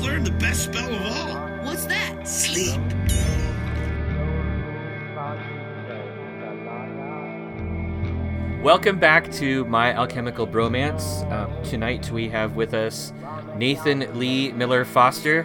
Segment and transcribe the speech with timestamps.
[0.00, 2.26] And I just learned the best spell of all What's that?
[2.28, 2.80] sleep.
[8.62, 11.30] Welcome back to My Alchemical Bromance.
[11.32, 13.12] Um, tonight we have with us
[13.56, 15.42] Nathan Lee Miller Foster,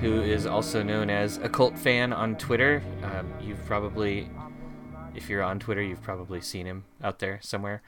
[0.00, 2.82] who is also known as Occult Fan on Twitter.
[3.02, 4.28] Um, you've probably,
[5.14, 7.82] if you're on Twitter, you've probably seen him out there somewhere.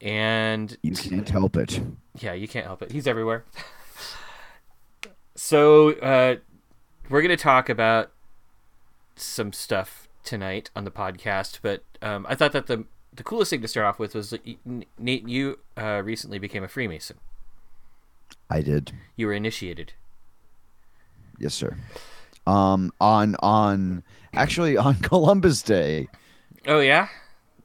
[0.00, 1.80] And You can't help it.
[2.18, 2.92] yeah, you can't help it.
[2.92, 3.44] He's everywhere.
[5.36, 6.36] so, uh,
[7.08, 8.10] we're going to talk about
[9.14, 13.62] some stuff tonight on the podcast, but um, I thought that the the coolest thing
[13.62, 14.42] to start off with was that
[14.98, 17.16] Nate, you uh, recently became a Freemason.
[18.50, 18.92] I did.
[19.16, 19.94] You were initiated.
[21.38, 21.76] Yes, sir.
[22.46, 24.02] Um, on on
[24.34, 26.08] actually on Columbus Day.
[26.66, 27.08] Oh yeah,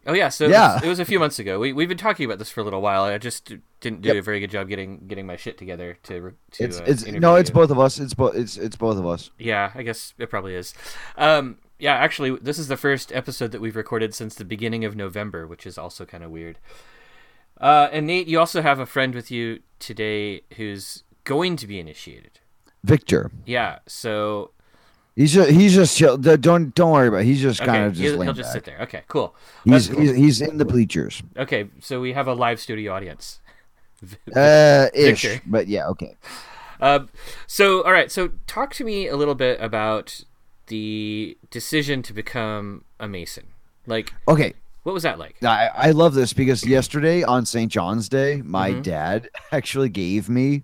[0.07, 0.29] oh yeah.
[0.29, 0.75] So it, Yeah.
[0.75, 1.59] was, it was a few months ago.
[1.59, 3.03] We we've been talking about this for a little while.
[3.03, 4.17] I just didn't do Yep.
[4.17, 6.33] a very good job getting getting my shit together to.
[6.51, 7.53] to It's uh, it's no, it's you.
[7.55, 7.99] both of us.
[7.99, 9.31] It's both it's it's both of us.
[9.37, 10.73] Yeah, I guess it probably is.
[11.17, 14.95] Um, yeah, actually, this is the first episode that we've recorded since the beginning of
[14.95, 16.59] November, which is also kind of weird.
[17.59, 21.79] Uh, and Nate, you also have a friend with you today who's going to be
[21.79, 22.39] initiated.
[22.83, 23.31] Victor.
[23.45, 24.51] Yeah, so
[25.15, 26.17] He's just he's just chill.
[26.17, 27.21] Don't don't worry about.
[27.21, 27.25] It.
[27.25, 28.53] He's just okay, kind of just he'll, he'll just back.
[28.53, 28.79] sit there.
[28.81, 29.35] Okay, cool.
[29.65, 29.99] He's, cool.
[29.99, 31.21] he's he's in the bleachers.
[31.37, 33.39] Okay, so we have a live studio audience.
[34.35, 35.21] Uh, ish.
[35.23, 35.41] Victor.
[35.45, 36.15] But yeah, okay.
[36.79, 37.09] Um,
[37.47, 38.11] so, all right.
[38.11, 40.23] So, talk to me a little bit about
[40.67, 43.47] the decision to become a Mason.
[43.85, 44.53] Like, Okay.
[44.83, 45.35] what was that like?
[45.43, 47.71] I, I love this because yesterday on St.
[47.71, 48.83] John's Day, my Mhm.
[48.83, 50.63] dad actually gave me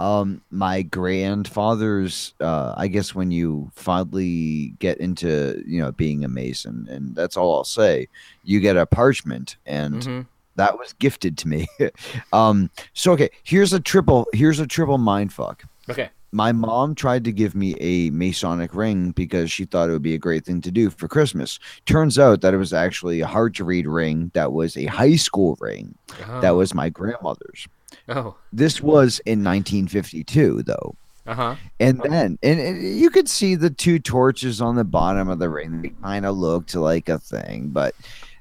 [0.00, 6.28] um my grandfather's uh I guess when you finally get into you know being a
[6.28, 8.08] mason and that's all I'll say
[8.42, 10.20] you get a parchment and hmm
[10.56, 11.66] that was gifted to me
[12.32, 16.08] um so okay here's a triple here's a triple mind fuck Okay.
[16.32, 20.14] my mom tried to give me a Masonic ring because she thought it would be
[20.14, 21.58] a great thing to do for Christmas.
[21.84, 25.16] Turns out that it was actually a hard to read ring that was a high
[25.16, 25.94] school ring
[26.40, 26.56] that Oh.
[26.56, 27.68] was my grandmother's.
[28.08, 28.34] Oh.
[28.50, 30.96] This was in 1952, though.
[31.26, 31.54] Uh huh.
[31.78, 35.50] And then, and, and you could see the two torches on the bottom of the
[35.50, 35.82] ring.
[35.82, 37.68] They kind of looked like a thing.
[37.68, 37.94] But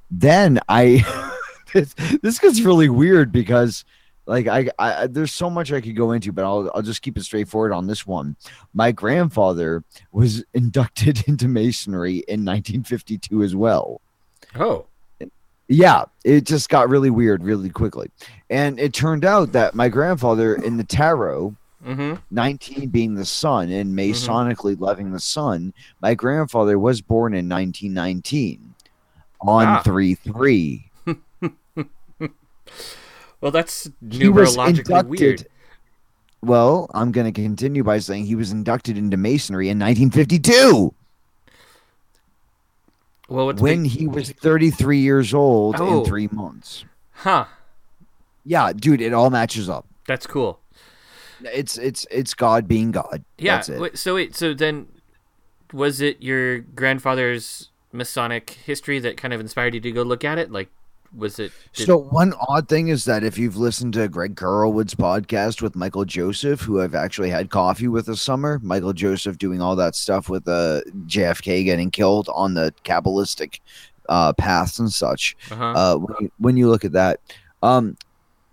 [0.09, 1.03] then I,
[1.73, 3.83] this, this gets really weird because,
[4.25, 7.17] like, I, I, there's so much I could go into, but I'll, I'll just keep
[7.17, 8.35] it straightforward on this one.
[8.73, 13.99] My grandfather was inducted into Masonry in 1952 as well.
[14.55, 14.85] Oh.
[15.69, 18.11] Yeah, it just got really weird really quickly.
[18.49, 21.55] And it turned out that my grandfather in the tarot,
[21.85, 22.15] Mm-hmm.
[22.31, 28.73] 19 being the sun and masonically loving the sun, my grandfather was born in 1919
[29.41, 29.81] on Ah.
[29.83, 30.89] 3 3.
[33.41, 35.09] Well, that's He was numerologically inducted.
[35.19, 35.47] weird.
[36.41, 40.93] Well, I'm going to continue by saying he was inducted into masonry in 1952
[43.29, 45.99] Well, when big- he was 33 years old Oh.
[45.99, 46.85] in three months.
[47.13, 47.45] Huh.
[48.45, 49.85] Yeah, dude, it all matches up.
[50.07, 50.59] That's cool.
[51.41, 53.23] It's it's it's God being God.
[53.37, 53.55] Yeah.
[53.55, 53.79] That's it.
[53.79, 54.35] Wait, so wait.
[54.35, 54.87] So then,
[55.71, 60.37] was it your grandfather's Masonic history that kind of inspired you to go look at
[60.37, 60.51] it?
[60.51, 60.69] Like,
[61.15, 61.51] was it?
[61.73, 65.75] did- So one odd thing is that if you've listened to Greg Carlwood's podcast with
[65.75, 69.95] Michael Joseph, who I've actually had coffee with this summer, Michael Joseph doing all that
[69.95, 73.59] stuff with uh, JFK getting killed on the Kabbalistic
[74.09, 75.35] uh, paths and such.
[75.51, 75.63] uh-huh.
[75.75, 77.19] Uh, when, you, when you look at that,
[77.61, 77.97] um,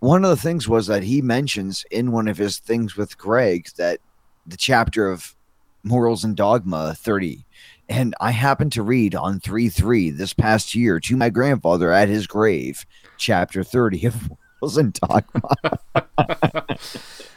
[0.01, 3.69] one of the things was that he mentions in one of his things with Greg
[3.77, 4.01] that
[4.47, 5.35] the chapter of
[5.83, 7.45] Morals and Dogma 30.
[7.91, 12.09] And I happened to read on 3 3 this past year to my grandfather at
[12.09, 12.87] his grave,
[13.19, 14.31] chapter 30 of
[14.61, 15.79] Morals and Dogma.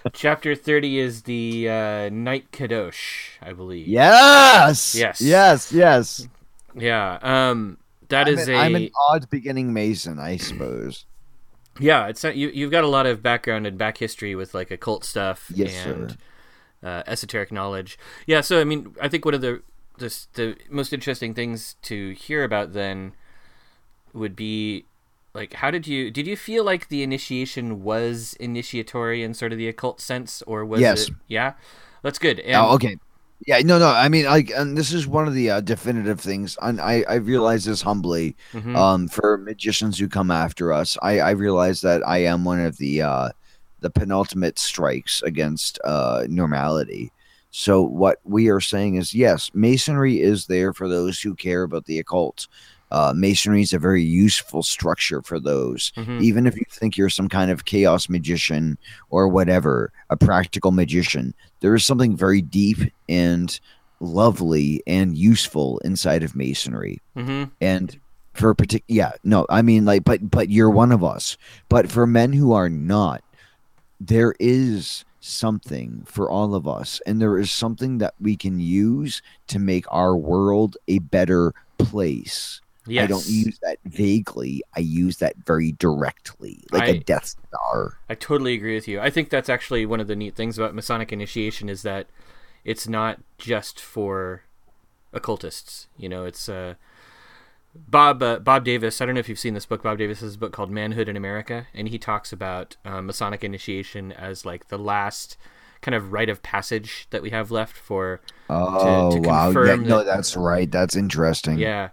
[0.13, 3.87] Chapter thirty is the uh, Knight Kadosh, I believe.
[3.87, 4.93] yes.
[4.93, 5.21] Yes.
[5.21, 5.71] Yes.
[5.71, 6.27] Yes.
[6.75, 7.19] Yeah.
[7.21, 7.77] Um.
[8.09, 8.57] That I'm, is an, a.
[8.57, 11.05] I'm an odd beginning Mason, I suppose.
[11.79, 12.49] Yeah, it's not, you.
[12.49, 16.17] You've got a lot of background and back history with like occult stuff Yes, and
[16.83, 17.97] uh, esoteric knowledge.
[18.27, 19.61] Yeah, so I mean, I think one of the
[19.97, 23.13] the, the most interesting things to hear about then
[24.13, 24.85] would be
[25.33, 29.57] like how did you did you feel like the initiation was initiatory in sort of
[29.57, 31.07] the occult sense or was Yes.
[31.07, 31.53] it yeah
[32.01, 32.97] that's good and oh, okay.
[33.45, 33.89] Yeah, no, no.
[33.89, 36.57] I mean, like, and this is one of the uh, definitive things.
[36.61, 38.37] And I, I realize this humbly.
[38.53, 38.73] Mhm.
[38.73, 42.77] Um, for magicians who come after us, I, I realize that I am one of
[42.77, 43.29] the, uh,
[43.81, 47.11] the penultimate strikes against uh, normality.
[47.55, 51.85] So what we are saying is, yes, masonry is there for those who care about
[51.85, 52.47] the occult.
[52.91, 55.91] uh, masonry is a very useful structure for those.
[55.97, 56.21] Mhm.
[56.21, 58.77] Even if you think you're some kind of chaos magician
[59.09, 62.77] or whatever, a practical magician, there is something very deep
[63.09, 63.59] and
[63.99, 67.99] lovely and useful inside of masonry hmm and
[68.33, 71.37] for particular yeah no i mean like but but you're one of us
[71.69, 73.23] but for men who are not
[74.01, 79.21] there is something for all of us and there is something that we can use
[79.47, 83.05] to make our world a better place Yes.
[83.05, 87.99] i don't use that vaguely i use that very directly like I- a death star
[88.09, 88.99] I totally agree with you.
[88.99, 92.05] I think that's actually one of the neat things about Masonic initiation is that
[92.63, 94.43] it's not just for
[95.13, 95.87] occultists.
[95.97, 96.75] You know, it's uh,
[97.75, 99.01] Bob uh, Bob Davis.
[99.01, 99.83] I don't know if you've seen this book.
[99.83, 104.45] Bob Davis's book called Manhood in America, and he talks about uh, Masonic initiation as
[104.45, 105.37] like the last
[105.81, 108.21] kind of rite of passage that we have left for.
[108.49, 111.89] oh to wow yeah, confirm no that- that's right that's interesting Yeah.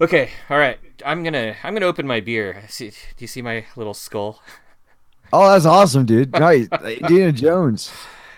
[0.00, 0.30] Okay.
[0.48, 0.78] All right.
[1.04, 2.64] I'm gonna I'm gonna open my beer.
[2.68, 4.42] See, do you see my little skull?
[5.32, 7.92] oh that's awesome dude right indiana jones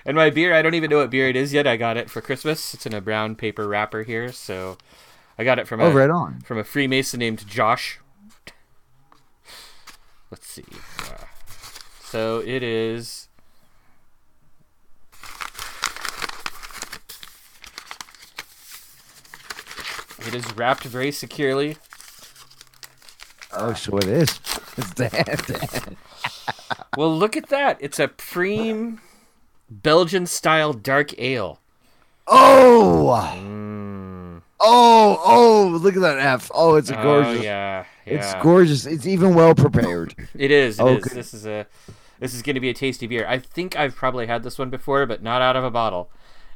[0.05, 1.67] And my beer, I don't even know what beer it is yet.
[1.67, 2.75] I got it for Christmas.
[2.75, 4.77] It's in a brown paper wrapper here, so
[5.39, 7.99] I got it from a oh right on from a Freemason named Josh.
[10.31, 10.65] Let's see.
[11.11, 11.25] Uh,
[12.03, 13.29] so it is.
[20.27, 21.77] It is wrapped very securely.
[23.55, 24.39] oh so it is
[24.77, 25.97] it's that
[26.97, 27.79] Well, look at that.
[27.81, 28.99] It's a Preem
[29.71, 31.59] Belgian style dark ale.
[32.27, 33.62] Oh, Mm.
[34.63, 35.79] Oh, oh!
[35.79, 36.51] Look at that F.
[36.55, 37.43] Oh, it's a Oh, gorgeous.
[37.43, 38.15] yeah, yeah.
[38.15, 38.87] It's gorgeous.
[38.87, 40.15] It's even well prepared.
[40.35, 40.79] It is.
[40.81, 41.07] It is.
[41.07, 41.15] Okay.
[41.15, 41.67] This is a.
[42.19, 43.27] This is going to be a tasty beer.
[43.29, 46.09] I think I've probably had this one before, but not out of a bottle,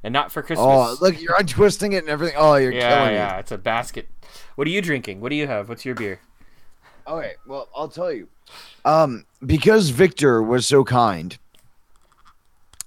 [0.04, 0.64] and not for Christmas.
[0.66, 1.20] oh, look!
[1.20, 2.36] You're untwisting it and everything.
[2.38, 3.32] Oh, you're yeah, killing yeah.
[3.34, 3.40] me.
[3.40, 4.08] It's a basket.
[4.54, 5.20] What are you drinking?
[5.20, 5.68] What do you have?
[5.68, 6.20] What's your beer?
[7.06, 7.36] All right.
[7.46, 8.28] well, I'll tell you.
[8.84, 11.36] Um, because Victor was so kind,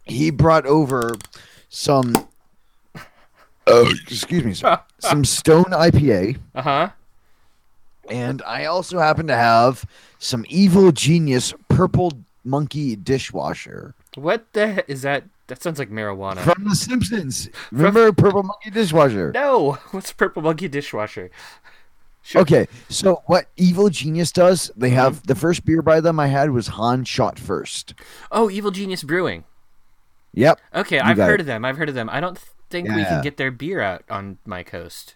[0.06, 1.16] he brought over
[1.69, 2.13] some.
[3.69, 4.80] Oh, excuse me, sir.
[5.00, 6.89] some Stone IPA, Uh huh.
[8.10, 9.86] and I also happen to have
[10.19, 12.12] some Evil Genius Purple
[12.44, 13.94] Monkey Dishwasher.
[14.16, 15.24] What the he- is that?
[15.48, 16.38] That sounds like marijuana.
[16.42, 17.50] From The Simpsons.
[17.71, 19.31] Remember Purple Monkey Dishwasher?
[19.33, 21.31] no, what's purple monkey dishwasher?
[22.21, 22.42] Sure.
[22.42, 26.51] Okay, so what Evil Genius does, they have the first beer by them I had
[26.51, 27.95] was Han Shot First.
[28.31, 29.45] Oh, Evil Genius Brewing.
[30.36, 30.60] Yep.
[30.75, 31.42] Okay, I've heard it.
[31.42, 31.66] of them.
[31.66, 32.07] I've heard of them.
[32.12, 32.38] I don't
[32.69, 35.16] think we can get their beer out on my coast.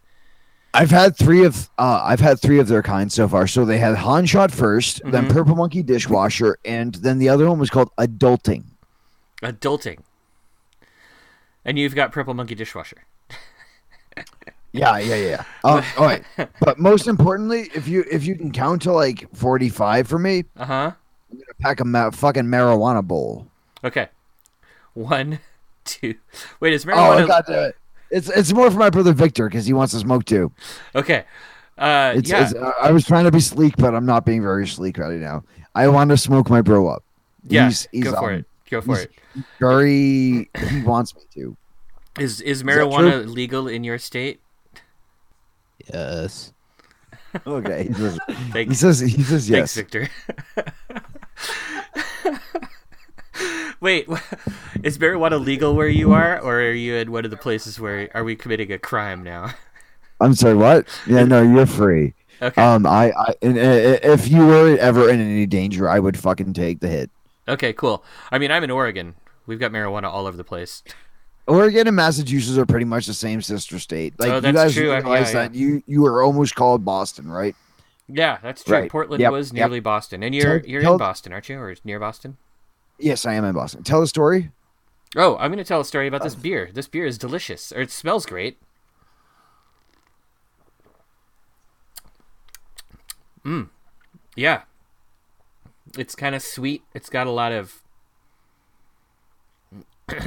[0.73, 3.45] I've had three of uh, I've had three of their kinds so far.
[3.47, 5.31] So they had Han Shot 1st then Mhm.
[5.33, 8.63] Purple Monkey Dishwasher, and then the other one was called Adulting.
[9.43, 9.99] Adulting.
[11.65, 13.03] And you've got purple monkey dishwasher.
[14.75, 15.43] Yeah, yeah, yeah.
[15.63, 16.23] Um, all right,
[16.59, 20.45] but most importantly, if you if you can count to like forty five for me,
[20.57, 20.91] Uh huh.
[21.31, 23.45] I'm gonna pack a ma- fucking marijuana bowl.
[23.83, 24.09] Okay.
[24.95, 25.37] One,
[25.85, 26.15] two.
[26.59, 27.23] Wait, is Oh, marijuana?
[27.23, 27.73] I got to
[28.11, 30.51] It's it's more for my brother Victor because he wants to smoke too.
[30.95, 31.25] Okay.
[31.77, 32.43] Uh, It's, yeah.
[32.43, 35.43] it's, I was trying to be sleek, but I'm not being very sleek right now.
[35.73, 37.03] I want to smoke my bro up.
[37.47, 37.63] yeah.
[37.63, 38.45] he's- he's, go for um, it.
[38.69, 39.11] Go for he's- it.
[39.59, 41.57] Very, he wants me to.
[42.19, 44.39] Is is that marijuana legal in your state?
[45.91, 46.53] Yes.
[47.47, 47.87] Okay.
[47.87, 48.19] He says,
[48.67, 49.73] he says, he says Thanks, yes.
[49.73, 50.07] Victor.
[53.83, 54.07] Wait,
[54.83, 58.09] is marijuana legal where you are, or are you in one of the places where
[58.13, 59.51] are we committing a crime now?
[60.21, 60.55] I'm sorry.
[60.55, 60.87] What?
[61.05, 62.13] Yeah, no, you're free.
[62.41, 62.61] Okay.
[62.61, 66.53] Um, I, I, and, uh, if you were ever in any danger, I would fucking
[66.53, 67.11] take the hit.
[67.45, 68.05] Okay, cool.
[68.31, 69.15] I mean, I'm in Oregon.
[69.47, 70.81] We've got marijuana all over the place.
[71.45, 74.17] Oregon and Massachusetts are pretty much the same sister state.
[74.17, 74.93] Like Oh, you that's guys true.
[74.93, 77.53] I- realize yeah, that you you were almost called Boston, right?
[78.07, 78.77] Yeah, that's true.
[78.77, 78.89] Right.
[78.89, 79.55] Portland Yep, was yep.
[79.67, 82.37] nearly Boston, and you're Tell- you're tell- in Boston, aren't you, or near Boston?
[83.03, 83.83] Yes, I am in Boston.
[83.83, 84.51] Tell the story.
[85.17, 86.69] Oh, I'm going to tell a story about this beer.
[86.73, 88.57] This beer is delicious, or it smells great.
[93.45, 93.67] Mmm.
[94.37, 94.61] Yeah.
[95.97, 96.83] It's kind of sweet.
[96.93, 97.81] It's got a lot of.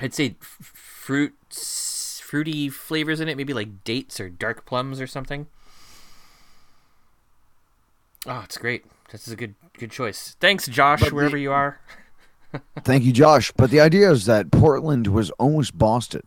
[0.00, 3.36] I'd say fruit, fruity flavors in it.
[3.36, 5.46] Maybe like dates or dark plums or something.
[8.26, 8.84] Oh, it's great.
[9.12, 10.36] This is a good good choice.
[10.40, 11.80] Thanks, Josh, But the- wherever you are.
[12.84, 13.52] Thank you, Josh.
[13.56, 16.22] But the idea is that Portland was almost Boston.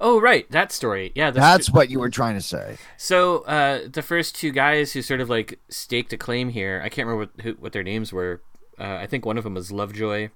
[0.00, 1.12] Oh, right, that story.
[1.14, 2.78] Yeah, the That's what you were trying to say.
[2.96, 6.88] So uh, the first two guys who sort of like staked a claim here, I
[6.88, 8.40] can't remember what, who, what their names were.
[8.78, 10.30] Uh, I think one of them was Lovejoy.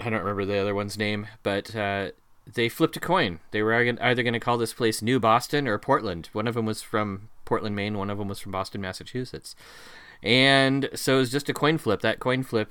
[0.00, 2.10] I don't remember the other one's name, but uh,
[2.52, 3.40] they flipped a coin.
[3.50, 6.28] They were either going to call this place New Boston or Portland.
[6.32, 7.96] One of them was from Portland, Maine.
[7.96, 9.56] One of them was from Boston, Massachusetts.
[10.22, 12.00] And so it was just a coin flip.
[12.00, 12.70] That coin flip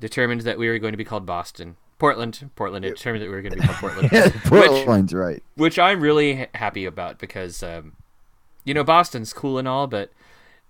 [0.00, 1.76] determined that we were going to be called Boston.
[1.98, 2.84] Portland, Portland.
[2.84, 4.10] It determined that we were going to be called Portland.
[4.12, 5.42] Yeah, which, Portland's right.
[5.56, 7.94] which I'm really happy about because, um,
[8.64, 10.12] you know, Boston's cool and all, but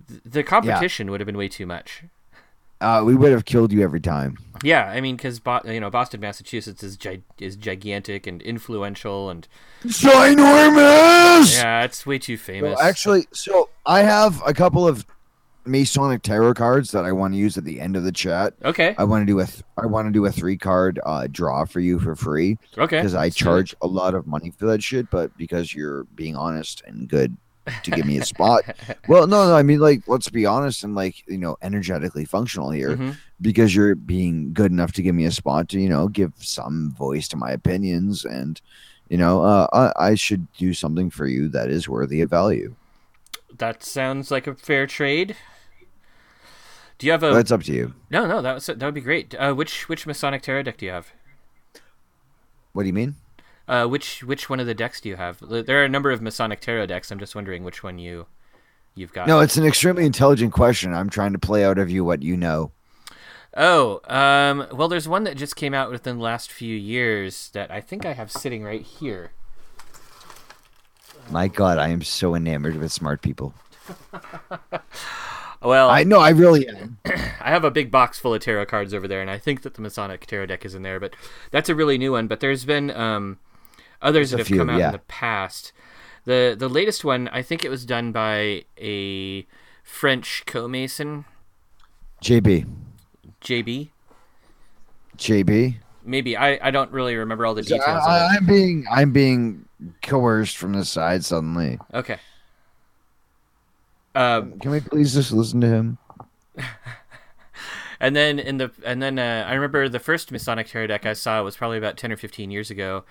[0.08, 2.04] th- the competition would have been way too much.
[2.80, 4.38] Uh, we would have killed you every time.
[4.62, 9.30] Yeah, I mean, because Bo- you know Boston, Massachusetts is gi- is gigantic and influential,
[9.30, 9.47] and
[9.85, 11.56] Ginormous.
[11.56, 12.76] yeah, it's way too famous.
[12.76, 15.06] Well, actually, so I have a couple of
[15.64, 18.54] Masonic tarot cards that I want to use at the end of the chat.
[18.64, 21.26] okay, I want to do a th- I want to do a three card uh,
[21.30, 23.44] draw for you for free okay, because I let's do it.
[23.44, 25.11] charge a lot of money for that shit.
[25.11, 27.37] But because you're being honest and good
[27.84, 28.62] to give me a spot,
[29.08, 32.70] well, no, no, I mean like let's be honest and like you know energetically functional
[32.70, 33.16] here Mhm.
[33.40, 36.92] because you're being good enough to give me a spot to you know give some
[36.92, 38.60] voice to my opinions and
[39.08, 42.75] you know uh, I, I should do something for you that is worthy of value.
[43.56, 45.34] That sounds like a fair trade.
[46.98, 47.32] Do you have a?
[47.32, 47.94] That's up to you.
[48.10, 49.34] no, no, that was that would be great.
[49.34, 51.12] Uh, which which Masonic tarot deck do you have?
[52.72, 53.14] What do you mean?
[53.68, 55.40] Uh, which which one of the decks do you have?
[55.40, 57.10] There are a number of Masonic tarot decks.
[57.10, 58.26] I'm just wondering which one you
[58.94, 59.28] you've got.
[59.28, 60.94] No, it's an extremely intelligent question.
[60.94, 62.72] I'm trying to play out of you what you know.
[63.54, 67.70] Oh, um, well, there's one that just came out within the last few years that
[67.70, 69.32] I think I have sitting right here.
[71.30, 73.52] My God, I am so enamored with smart people.
[75.60, 76.98] Well, I know, I really am.
[77.04, 79.75] I have a big box full of tarot cards over there, and I think that
[79.75, 81.00] the Masonic tarot deck is in there.
[81.00, 81.14] But
[81.50, 82.28] that's a really new one.
[82.28, 83.38] But there's been um,
[84.02, 84.86] others that have few, come out yeah.
[84.86, 85.72] in the past.
[86.24, 89.46] the The latest one, I think it was done by a
[89.82, 91.24] French co-mason,
[92.22, 92.66] JB,
[93.40, 93.90] JB.
[95.16, 95.76] JB.
[96.04, 97.82] Maybe I, I don't really remember all the details.
[97.86, 98.36] I.
[98.36, 99.66] I'm being I'm being
[100.02, 101.78] coerced from the side suddenly.
[101.92, 102.18] Okay.
[104.14, 105.98] Um, Can we please just listen to him?
[108.00, 111.14] And then in the and then uh, I remember the first Masonic tarot deck I
[111.14, 113.04] saw was probably about ten or fifteen years ago,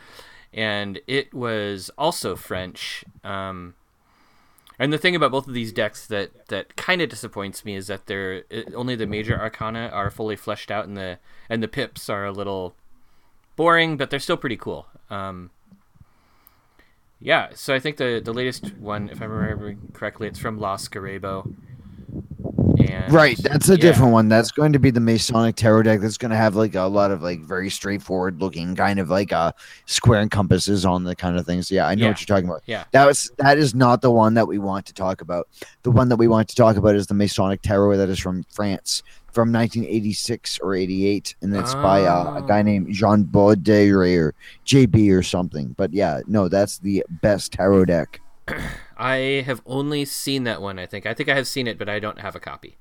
[0.58, 3.06] and it was also French.
[3.24, 3.76] Um,
[4.80, 7.88] and the thing about both of these decks that that kind of disappoints me is
[7.88, 8.44] that they're
[8.76, 12.32] only the major arcana are fully fleshed out, and the and the pips are a
[12.32, 12.76] little
[13.56, 14.88] boring, but they're still pretty cool.
[15.10, 15.52] Um,
[17.20, 20.88] yeah, so I think the the latest one, if I'm remembering correctly, it's from Los
[20.88, 21.54] Garebo.
[22.80, 23.78] And Right, that's a yeah.
[23.78, 24.28] different one.
[24.30, 26.00] That's going to be the Masonic tarot deck.
[26.02, 29.32] That's going to have like a lot of like very straightforward looking kind of like
[29.34, 29.52] uh
[29.86, 31.70] square and compasses on the kind of things.
[31.72, 32.12] Yeah, I know Yeah.
[32.12, 32.64] what you're talking about.
[32.66, 32.84] Yeah.
[32.92, 35.48] That was that is not the one that we want to talk about.
[35.84, 38.44] The one that we want to talk about is the Masonic tarot that is from
[38.52, 42.64] France from 1986 or 88 and it's by uh, a guy Oh.
[42.64, 44.34] named Jean Baudelaire or
[44.66, 45.76] JB or something.
[45.78, 48.20] But yeah, no, that's the best tarot deck.
[48.98, 50.80] I have only seen that one.
[50.80, 51.06] I think.
[51.06, 52.78] I think I have seen it, but I don't have a copy.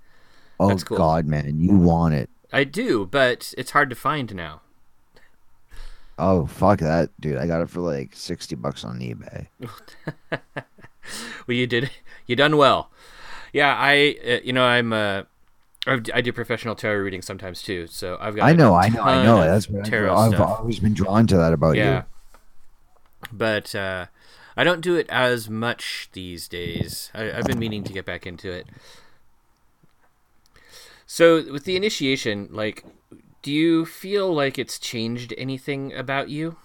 [0.58, 0.96] Oh That's cool.
[0.96, 2.30] god, man, you want it.
[2.52, 4.62] I do, but it's hard to find now.
[6.18, 7.36] Oh fuck that, dude!
[7.36, 9.48] I got it for like sixty bucks on eBay.
[11.46, 11.90] Well, you did.
[12.26, 12.90] You done well.
[13.52, 14.16] Yeah, I.
[14.26, 14.92] Uh, you know, I'm.
[14.92, 15.22] Uh,
[15.86, 17.86] I I do professional tarot reading sometimes too.
[17.86, 18.44] So I've got.
[18.44, 19.40] I know, I know, I know.
[19.42, 21.98] That's what tarot I've, I've always been drawn to that about Yeah.
[21.98, 22.04] you.
[23.32, 24.06] But uh,
[24.56, 27.10] I don't do it as much these days.
[27.14, 28.66] I, I've been meaning to get back into it.
[31.06, 32.84] So with the initiation, like,
[33.42, 36.56] do you feel like it's changed anything about you?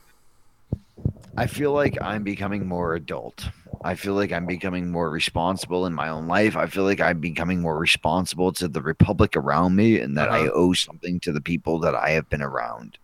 [1.37, 3.49] I feel like I'm becoming more adult.
[3.83, 6.55] I feel like I'm becoming more responsible in my own life.
[6.55, 10.45] I feel like I'm becoming more responsible to the republic around me, and that I
[10.45, 10.51] Uh-huh.
[10.53, 12.97] owe something to the people that I have been around.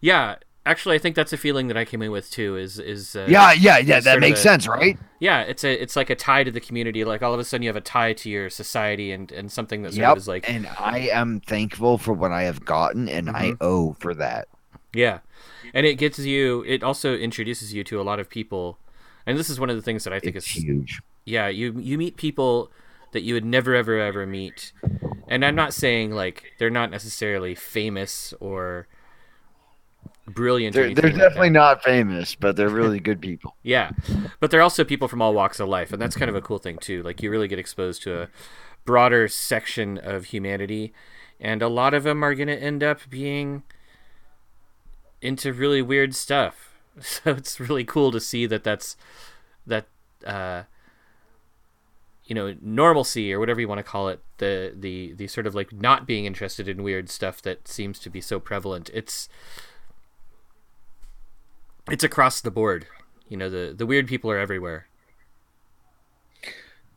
[0.00, 0.36] Yeah,
[0.66, 2.56] actually, I think that's a feeling that I came in with too.
[2.56, 4.00] Is is uh, Yeah, yeah, yeah.
[4.00, 4.98] That makes a- sense, right?
[5.20, 5.40] yeah.
[5.42, 7.04] It's a it's like a tie to the community.
[7.04, 9.82] Like all of a sudden, you have a tie to your society and and something
[9.82, 10.12] that sort Yep.
[10.12, 13.56] of is like and I am thankful for what I have gotten, and I Mhm.
[13.62, 14.48] owe for that.
[14.92, 15.20] Yeah.
[15.72, 18.78] And it gets you it also introduces you to a lot of people.
[19.26, 21.00] And this is one of the things that I think It's is huge.
[21.24, 22.70] yeah, you you meet people
[23.12, 24.72] that you would never ever ever meet.
[25.28, 28.86] And I'm not saying like they're not necessarily famous or
[30.26, 31.52] brilliant They're, they're like definitely that.
[31.54, 33.56] not famous, but they're really good people.
[33.62, 33.90] Yeah.
[34.40, 36.58] But they're also people from all walks of life, and that's kind of a cool
[36.58, 37.02] thing too.
[37.02, 38.28] Like you really get exposed to a
[38.84, 40.92] broader section of humanity,
[41.40, 43.62] and a lot of them are going to end up being
[45.20, 46.72] into really weird stuff.
[47.02, 48.96] So it's really cool to see that that's
[49.66, 49.86] that
[50.24, 50.62] uh
[52.24, 55.54] you know normalcy or whatever you want to call it the the the sort of
[55.54, 59.28] like not being interested in weird stuff that seems to be so prevalent it's
[61.90, 62.86] it's across the board.
[63.28, 64.86] You know, the the weird people are everywhere.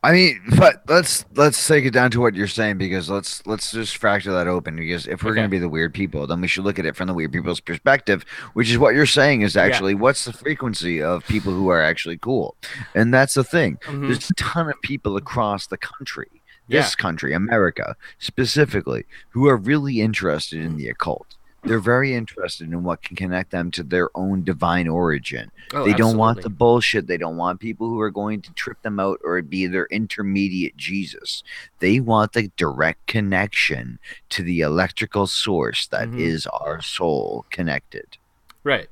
[0.01, 3.71] I mean, but let's let's take it down to what you're saying because let's let's
[3.71, 5.39] just fracture that open because if we're Okay.
[5.41, 7.33] going to be the weird people, then we should look at it from the weird
[7.33, 11.67] people's perspective, which is what you're saying is actually what's the frequency of people who
[11.67, 12.55] are actually cool,
[12.95, 13.77] and that's the thing.
[13.87, 14.03] Mhm.
[14.07, 16.29] There's a ton of people across the country,
[16.69, 16.79] Yeah.
[16.81, 21.35] this country, America specifically, who are really interested in the occult.
[21.63, 25.51] They're very interested in what can connect them to their own divine origin.
[25.73, 27.07] Oh, they don't want the bullshit.
[27.07, 30.77] They don't want people who are going to trip them out or be their intermediate
[30.77, 31.43] Jesus.
[31.79, 33.99] They want the direct connection
[34.29, 36.61] to the electrical source that is Mhm.
[36.61, 38.17] our soul connected.
[38.63, 38.89] Right.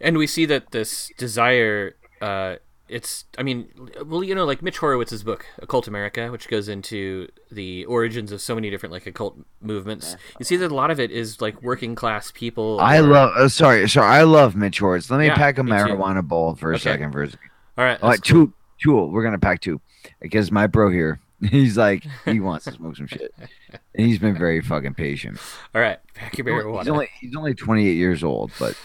[0.00, 2.56] And we see that this desire, uh,
[2.88, 3.68] it's, I mean,
[4.06, 8.40] well, you know, like Mitch Horowitz's book, Occult America, which goes into the origins of
[8.40, 10.16] so many different, like, occult movements.
[10.38, 12.78] You see that a lot of it is, like, working class people.
[12.80, 13.30] I or- love.
[13.36, 14.06] Uh, sorry, sorry.
[14.08, 15.10] I love Mitch Hortz.
[15.10, 15.76] Let me Yeah, pack a me too.
[15.76, 16.82] marijuana bowl for a Okay.
[16.82, 17.12] second.
[17.12, 17.50] For a second.
[17.78, 18.02] All right.
[18.02, 18.46] All right, cool.
[18.48, 19.06] two, two.
[19.06, 19.80] We're gonna pack two
[20.20, 24.36] because my bro here, he's like, he wants to smoke some shit, and he's been
[24.38, 25.38] very fucking patient.
[25.74, 25.98] All right.
[26.14, 26.80] Pack your marijuana.
[26.82, 26.92] He's marijuana.
[26.92, 28.76] only he's only 28 years old, but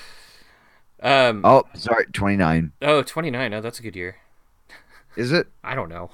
[1.02, 2.72] um, oh, sorry, 29.
[2.82, 3.54] oh, 29.
[3.54, 4.18] Oh, that's a good year.
[5.16, 5.48] Is it?
[5.64, 6.12] I don't know.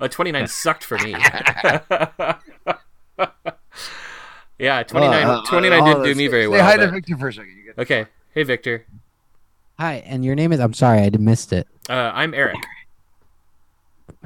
[0.00, 1.10] Uh, 29 sucked for me.
[4.58, 6.64] yeah, 29, Uh, uh, 29 uh, didn't uh, do me say- very say well.
[6.64, 7.56] hi to Victor for a second.
[7.56, 8.06] You get- Okay.
[8.32, 8.86] Hey, Victor.
[9.78, 10.60] Hi, and your name is?
[10.60, 11.68] I'm sorry, I missed it.
[11.88, 12.56] Uh, I'm Eric.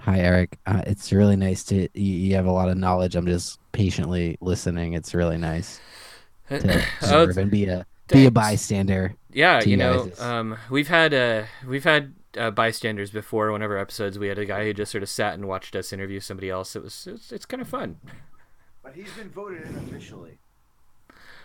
[0.01, 0.57] Hi, Eric.
[0.67, 3.17] Uh, it's really nice to you, you have a lot of knowledge.
[3.17, 4.93] I'm just patiently listening.
[4.95, 5.81] It's really nice
[6.49, 9.15] to Oh, observe and be a be a bystander.
[9.33, 13.53] Yeah, you you know, um, we've had uh, we've had uh, bystanders before.
[13.53, 16.21] Whenever episodes, we had a guy who just sort of sat and watched us interview
[16.21, 16.75] somebody else.
[16.75, 17.97] It was it's, it's kind of fun.
[18.83, 20.39] But he's been voted in officially.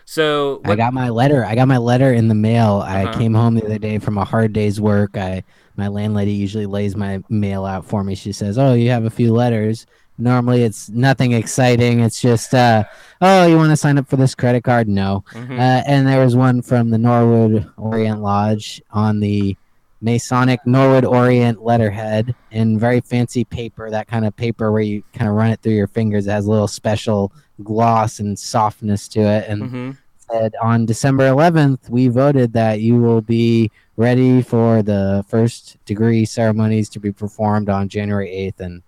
[0.04, 1.44] So I got my letter.
[1.44, 2.84] I got my letter in the mail.
[2.84, 3.08] Uh-huh.
[3.08, 5.16] I came home the other day from a hard day's work.
[5.16, 5.42] I
[5.76, 8.14] my landlady usually lays my mail out for me.
[8.14, 9.86] She says, "Oh, you have a few letters."
[10.18, 12.00] Normally, it's nothing exciting.
[12.00, 12.84] It's just, uh,
[13.20, 15.24] "Oh, you want to sign up for this credit card?" No.
[15.32, 15.58] Mhm.
[15.58, 19.56] Uh, and there was one from the Norwood Orient Lodge on the
[20.02, 25.28] Masonic Norwood Orient letterhead in very fancy paper, that kind of paper where you kind
[25.28, 26.26] of run it through your fingers.
[26.26, 29.46] It has a little special gloss and softness to it.
[29.48, 29.96] And Mhm.
[30.30, 36.24] said on December 11th, we voted that you will be ready for the first degree
[36.26, 38.60] ceremonies to be performed on January 8th.
[38.60, 38.82] And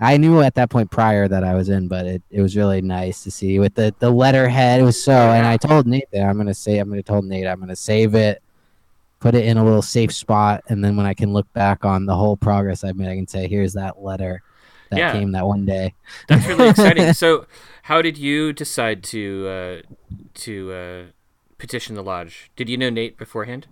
[0.00, 2.82] I knew at that point prior that I was in, but it, it was really
[2.82, 4.80] nice to see with the, the letterhead.
[4.80, 7.06] It was so, and I told Nate that I'm going to say, I'm going to
[7.06, 8.42] told Nate, I'm going to save it,
[9.20, 10.62] put it in a little safe spot.
[10.68, 13.26] And then when I can look back on the whole progress I've made, I can
[13.26, 14.42] say, here's that letter
[14.90, 15.12] that Yeah.
[15.12, 15.94] came that one day.
[16.28, 17.12] That's really exciting.
[17.14, 17.46] So,
[17.84, 19.94] how did you decide to uh,
[20.34, 21.02] to uh,
[21.58, 22.50] petition the lodge?
[22.56, 23.66] Did you know Nate beforehand?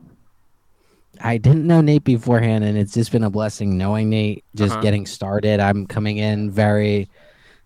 [1.20, 4.44] I didn't know Nate beforehand, and it's just been a blessing knowing Nate.
[4.54, 4.82] Just Uh-huh.
[4.82, 7.08] getting started, I'm coming in very,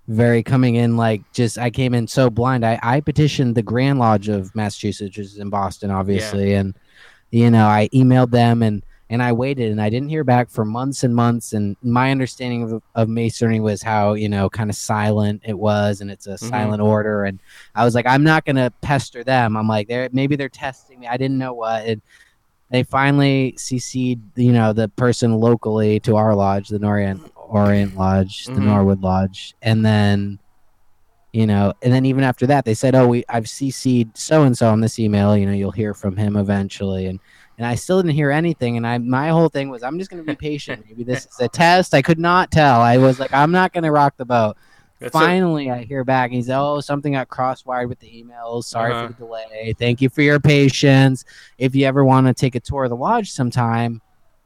[0.07, 2.65] very coming in like just I came in so blind.
[2.65, 6.75] I I petitioned the Grand Lodge of Massachusetts, which is in Boston, obviously, and
[7.31, 10.65] you know I emailed them and and I waited and I didn't hear back for
[10.67, 11.55] months and months.
[11.55, 16.01] And my understanding of, of Masonry was how you know kind of silent it was,
[16.01, 17.25] and it's a silent order.
[17.25, 17.39] And
[17.75, 19.57] I was like, I'm not gonna pester them.
[19.57, 21.07] I'm like, they're maybe they're testing me.
[21.07, 21.85] I didn't know what.
[21.87, 22.03] And,
[22.71, 28.45] they finally cc'd you know the person locally to our lodge the orient orient lodge
[28.47, 28.65] the Mhm.
[28.65, 29.55] norwood lodge.
[29.63, 30.39] And then
[31.33, 34.57] you know and then even after that they said oh we i've cc'd so and
[34.57, 35.37] so on this email.
[35.37, 37.07] You know you'll hear from him eventually.
[37.07, 37.21] And
[37.59, 38.77] and i still didn't hear anything.
[38.77, 40.85] And i my whole thing was i'm just going to be patient.
[40.89, 42.81] Maybe this is a test i could not tell.
[42.81, 44.57] I was like i'm not going to rock the boat
[45.01, 46.31] That's Finally, I hear back.
[46.31, 48.65] And He's oh, something got crosswired with the emails.
[48.65, 49.07] Sorry Uh-huh.
[49.07, 49.75] for the delay.
[49.79, 51.25] Thank you for your patience.
[51.57, 54.03] If you ever want to take a tour of the lodge sometime,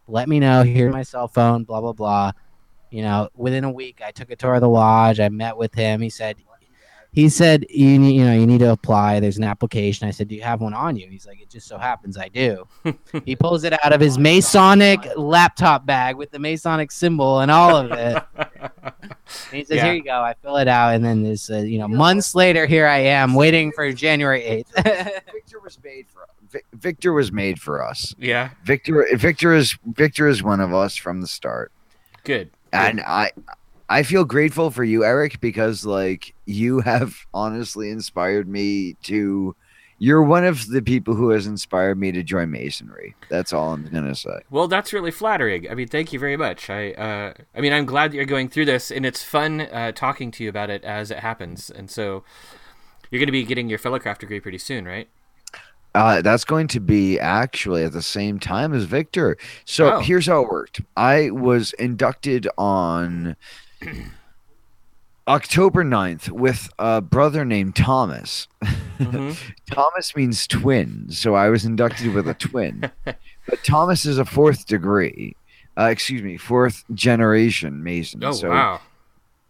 [0.08, 0.62] let me know.
[0.62, 1.64] Here's my cell phone.
[1.64, 2.32] Blah blah blah.
[2.90, 5.18] You know, within a week, I took a tour of the lodge.
[5.20, 6.02] I met with him.
[6.02, 6.36] He said,
[7.12, 9.20] he said you need, you know, you need to apply.
[9.20, 10.08] There's an application.
[10.08, 11.08] I said, do you have one on you?
[11.08, 12.66] He's like, it just so happens I do.
[13.26, 17.76] he pulls it out of his Masonic laptop bag with the Masonic symbol and all
[17.76, 18.22] of it.
[19.50, 19.84] He says, Yeah.
[19.84, 22.66] "Here you go." I fill it out, and then this, uh, you know, months later,
[22.66, 24.72] here I am waiting for January eighth.
[24.76, 26.26] Victor was made for
[26.74, 28.14] Victor was made for us.
[28.18, 31.72] yeah, Victor Victor is Victor is one of us from the start.
[32.24, 32.50] good.
[32.74, 33.32] And I
[33.92, 39.54] I feel grateful for you, Eric, because like you have honestly inspired me to
[39.98, 43.14] you're one of the people who has inspired me to join masonry.
[43.28, 44.40] That's all I'm gonna say.
[44.50, 45.70] Well, that's really flattering.
[45.70, 46.68] I mean, thank you very much.
[46.70, 49.92] I, uh, I mean, I'm glad that you're going through this, and it's fun uh,
[49.92, 51.70] talking to you about it as it happens.
[51.70, 52.24] And so,
[53.10, 55.08] you're going to be getting your fellowcraft degree pretty soon, right?
[55.94, 59.36] Uh, that's going to be actually at the same time as Victor.
[59.66, 60.00] So Oh.
[60.00, 60.80] here's how it worked.
[60.96, 63.36] I was inducted on
[65.28, 68.48] October 9th with a brother named Thomas.
[68.98, 69.36] Mhm.
[69.70, 72.90] Thomas means twin, so I was inducted with a twin.
[73.04, 75.36] but Thomas is a fourth degree.
[75.78, 78.22] Uh, excuse me, fourth generation Mason.
[78.24, 78.80] Oh so wow.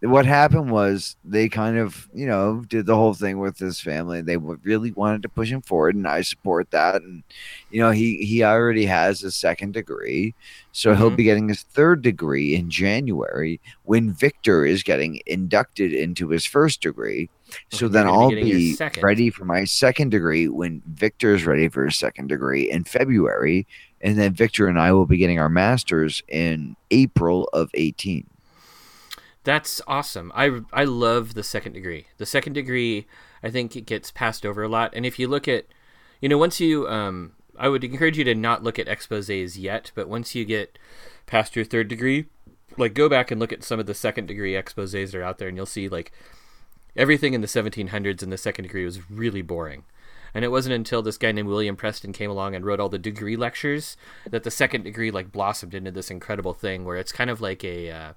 [0.03, 4.21] What happened was they kind of you know did the whole thing with his family.
[4.21, 7.01] They really wanted to push him forward and i support that.
[7.01, 7.23] And
[7.71, 10.33] you know he he already has his second degree
[10.73, 11.15] so he'll Mhm.
[11.15, 16.81] be getting his third degree in january when victor is getting inducted into his first
[16.81, 17.29] degree.
[17.71, 21.69] So Okay, then i'll be be ready for my second degree when victor is ready
[21.69, 23.67] for his second degree in february
[24.01, 28.25] and then victor and i will be getting our masters in april of 18
[29.43, 30.31] That's awesome.
[30.33, 32.07] I I love the second degree.
[32.17, 33.07] The second degree,
[33.41, 34.93] I think it gets passed over a lot.
[34.95, 35.65] And if you look at,
[36.21, 39.91] you know, once you, um, I would encourage you to not look at exposés yet,
[39.95, 40.79] but once you get
[41.25, 42.27] past your third degree,
[42.77, 45.39] like go back and look at some of the second degree exposés that are out
[45.39, 46.13] there, and you'll see like
[46.95, 49.83] everything in the 1700s in the second degree was really boring.
[50.33, 52.97] And it wasn't until this guy named William Preston came along and wrote all the
[52.97, 57.29] degree lectures that the second degree like blossomed into this incredible thing where it's kind
[57.29, 58.13] of like a uh,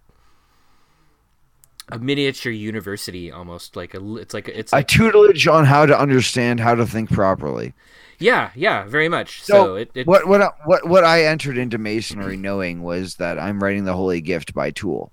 [1.90, 6.58] a miniature university almost like a it's like it's a tutelage on how to understand
[6.60, 7.72] how to think properly.
[8.18, 11.56] yeah yeah very much so, So, it, it What what I- what what I entered
[11.58, 15.12] into masonry knowing was that I'm writing the Holy Gift by Tool.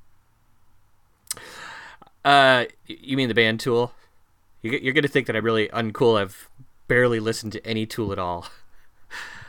[2.26, 3.92] uh you mean the band tool
[4.62, 6.50] you're gonna think that i'm really uncool i've
[6.88, 8.48] barely listened to any tool at all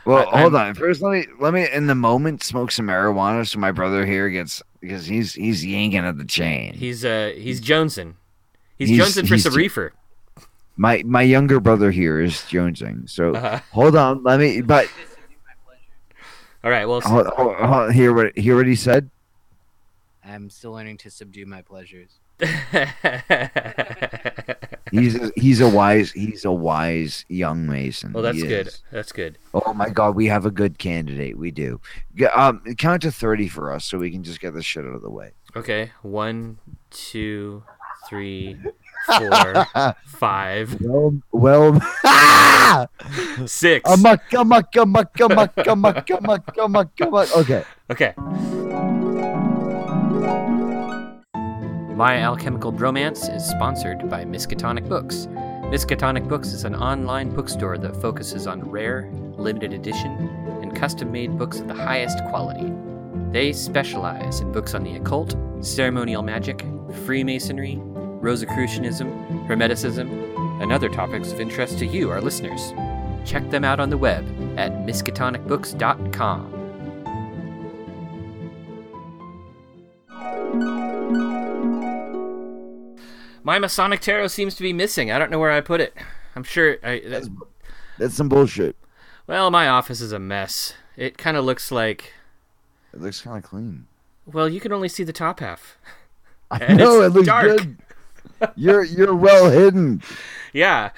[0.03, 0.75] Well, I- hold on.
[0.75, 4.29] First, let me let me in the moment smoke some marijuana so my brother here
[4.29, 6.73] gets because he's he's yanking at the chain.
[6.73, 8.13] he's uh he's jonesing
[8.77, 9.93] he's, He's- jonesing for he's some j- reefer
[10.77, 13.09] my my younger brother here is jonesing.
[13.09, 13.59] So Uh-huh.
[13.71, 14.23] hold on.
[14.23, 14.59] Let me.
[14.61, 14.89] But
[16.63, 19.09] all right well s- hold, hold, hold, hear what hear what he said.
[20.23, 22.19] I'm still learning to subdue my pleasures.
[24.91, 28.13] He's a, he's a wise he's a wise young mason.
[28.13, 31.37] well that's good that's good Oh my God, we have a good candidate.
[31.37, 31.79] We do.
[32.33, 35.01] Um, count to thirty for us, so we can just get this shit out of
[35.01, 35.31] the way.
[35.55, 36.59] okay one
[36.91, 37.63] two
[38.07, 38.57] three
[39.05, 39.65] four
[40.05, 41.81] five well, well,
[43.47, 47.37] six Amok, amok, amok, amok, amok, amok, amok, amok.
[47.37, 47.63] Okay.
[47.89, 48.13] Okay.
[51.95, 55.27] My Alchemical Bromance is sponsored by Miskatonic Books.
[55.71, 60.11] Miskatonic Books is an online bookstore that focuses on rare, limited edition,
[60.61, 62.69] and custom made books of the highest quality.
[63.31, 66.65] They specialize in books on the occult, ceremonial magic,
[67.05, 72.73] Freemasonry, Rosicrucianism, Hermeticism, and other topics of interest to you, our listeners.
[73.23, 74.25] Check them out on the web
[74.59, 76.54] at miskatonicbooks.com.
[83.45, 85.11] My Masonic Tarot seems to be missing.
[85.11, 85.93] I don't know where I put it.
[86.35, 86.77] I'm sure.
[86.83, 87.29] I, that,
[87.99, 88.75] That's some bullshit.
[89.27, 90.73] well, my office is a mess.
[90.97, 92.13] It kind of looks like.
[92.91, 93.85] It looks kind of clean.
[94.25, 95.77] Well, you can only see the top half.
[96.49, 97.45] I And know it's it looks dark.
[97.57, 97.77] good.
[98.55, 100.01] You're you're well hidden.
[100.53, 100.91] Yeah,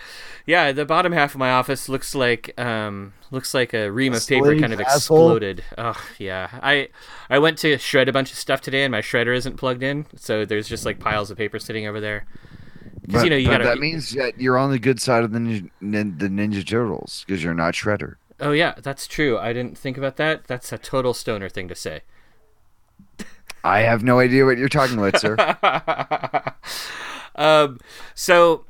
[0.45, 0.71] yeah.
[0.71, 4.27] The bottom half of my office looks like um looks like a ream A of
[4.27, 5.31] paper kind of asshole.
[5.31, 5.63] exploded.
[5.77, 6.49] Oh yeah.
[6.61, 6.89] I
[7.29, 10.05] I went to shred a bunch of stuff today, and my shredder isn't plugged in,
[10.15, 12.25] so there's just like piles of paper sitting over there.
[13.01, 13.63] Because But, you know you but gotta.
[13.65, 17.23] that means that you're on the good side of the ninja, nin, the Ninja Turtles
[17.25, 18.15] because you're not Shredder.
[18.39, 19.37] oh yeah, that's true.
[19.37, 20.45] I didn't think about that.
[20.45, 22.01] That's a total stoner thing to say.
[23.63, 25.35] I have no idea what you're talking about, sir.
[27.35, 27.79] um,
[28.15, 28.65] so,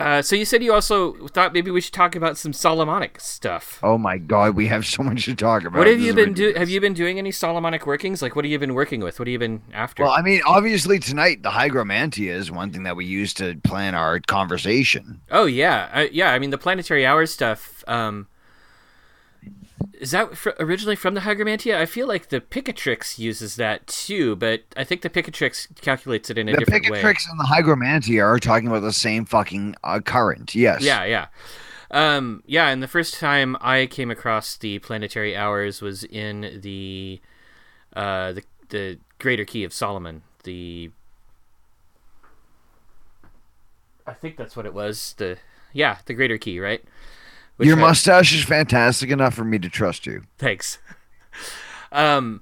[0.00, 3.78] uh, so you said you also thought maybe we should talk about some Solomonic stuff.
[3.82, 5.78] oh my God, we have so much to talk about.
[5.78, 6.42] What have This you been do?
[6.46, 6.58] ridiculous.
[6.58, 8.22] Have you been doing any Solomonic workings?
[8.22, 9.18] Like, what have you been working with?
[9.18, 10.04] What have you been after?
[10.04, 13.94] Well, I mean, obviously tonight the Hygromanteia is one thing that we use to plan
[13.94, 15.20] our conversation.
[15.30, 16.32] oh yeah, I, yeah.
[16.32, 17.82] I mean, the planetary hours stuff.
[17.88, 18.28] Um,
[19.94, 21.76] is that fr- originally from the Hygromanteia?
[21.76, 26.38] I feel like the Picatrix uses that too, but I think the Picatrix calculates it
[26.38, 27.00] in a the different way.
[27.00, 30.54] The Picatrix and the Hygromanteia are talking about the same fucking uh, current.
[30.54, 30.82] Yes.
[30.82, 31.26] Yeah, yeah.
[31.90, 37.20] Um, yeah, and the first time I came across the planetary hours was in the
[37.94, 40.22] uh, the the Greater Key of Solomon.
[40.44, 40.90] The
[44.06, 45.14] I think that's what it was.
[45.16, 45.38] The
[45.72, 46.84] yeah, the Greater Key, right?
[47.58, 50.22] Your mustache is fantastic enough for me to trust you.
[50.38, 50.78] Thanks.
[51.92, 52.40] um,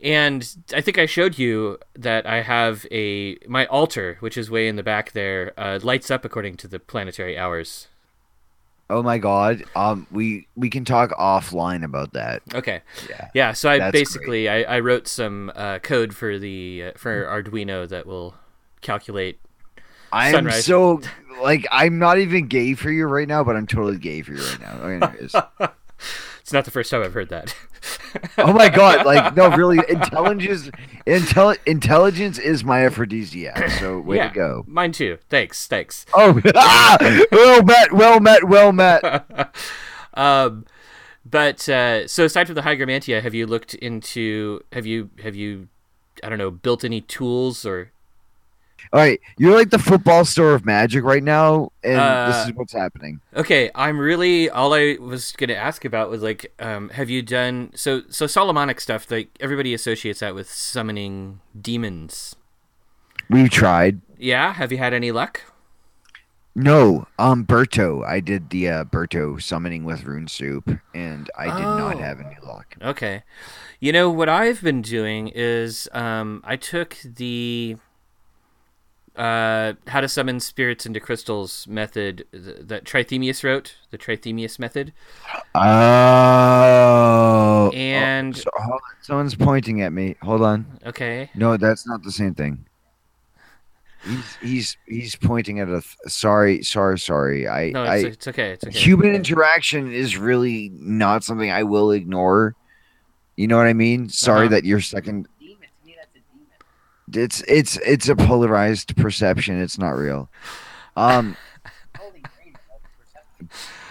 [0.00, 4.68] and I think I showed you that I have a my altar, which is way
[4.68, 7.88] in the back there, uh, lights up according to the planetary hours.
[8.88, 9.64] Oh my god.
[9.74, 12.42] Um, we we can talk offline about that.
[12.54, 12.82] Okay.
[13.08, 13.28] Yeah.
[13.34, 13.52] Yeah.
[13.52, 17.88] So I That's basically I, I wrote some uh, code for the uh, for Arduino
[17.88, 18.34] that will
[18.82, 19.40] calculate.
[20.12, 21.00] I am so
[21.40, 24.42] like I'm not even gay for you right now, but I'm totally gay for you
[24.42, 24.86] right now.
[25.10, 25.34] Anyways.
[26.46, 27.56] It's not the first time I've heard that.
[28.38, 29.04] oh my god!
[29.04, 30.70] Like no, really, intelligence,
[31.04, 33.68] intel, intelligence is my aphrodisiac.
[33.80, 34.64] So way yeah, to go.
[34.68, 35.18] Mine too.
[35.28, 35.66] Thanks.
[35.66, 36.06] Thanks.
[36.14, 36.98] Oh, ah!
[37.32, 39.52] well met, well met, well met.
[40.14, 40.66] um,
[41.24, 44.60] but uh, so aside from the Hygromanteia, have you looked into?
[44.72, 45.66] Have you have you?
[46.22, 47.90] I don't know, built any tools or
[48.92, 52.54] All right, you're like the football store of magic right now, and Uh, this is
[52.54, 53.20] what's happening.
[53.34, 57.72] Okay, I'm really all I was gonna ask about was like, um, have you done
[57.74, 59.10] so so Solomonic stuff?
[59.10, 62.36] Like everybody associates that with summoning demons.
[63.28, 64.00] We've tried.
[64.18, 65.42] Yeah, have you had any luck?
[66.54, 68.02] No, um, Birto.
[68.06, 71.98] I did the uh, Birto summoning with Rune Soup, and I did not Oh.
[71.98, 72.76] have any luck.
[72.80, 73.24] Okay,
[73.78, 77.76] you know what I've been doing is um, I took the
[79.16, 84.92] uh, how to summon spirits into crystals method that Trithemius wrote, the Trithemius method,
[86.46, 87.70] Oh.
[87.74, 88.80] and So, hold on.
[89.02, 90.16] Someone's pointing at me.
[90.22, 90.66] Hold on.
[90.86, 92.66] okay, No, that's not the same thing.
[94.04, 95.80] He's he's he's pointing at a.
[95.80, 97.48] Th- sorry, sorry, sorry.
[97.48, 98.78] I, no, I it's, it's okay, it's okay.
[98.78, 102.54] human interaction is really not something I will ignore.
[103.36, 104.08] You know what I mean?
[104.08, 104.50] Sorry Uh-huh.
[104.50, 105.26] that your second.
[107.12, 109.60] It's it's it's a polarized perception.
[109.60, 110.28] It's not real.
[110.96, 111.36] Um.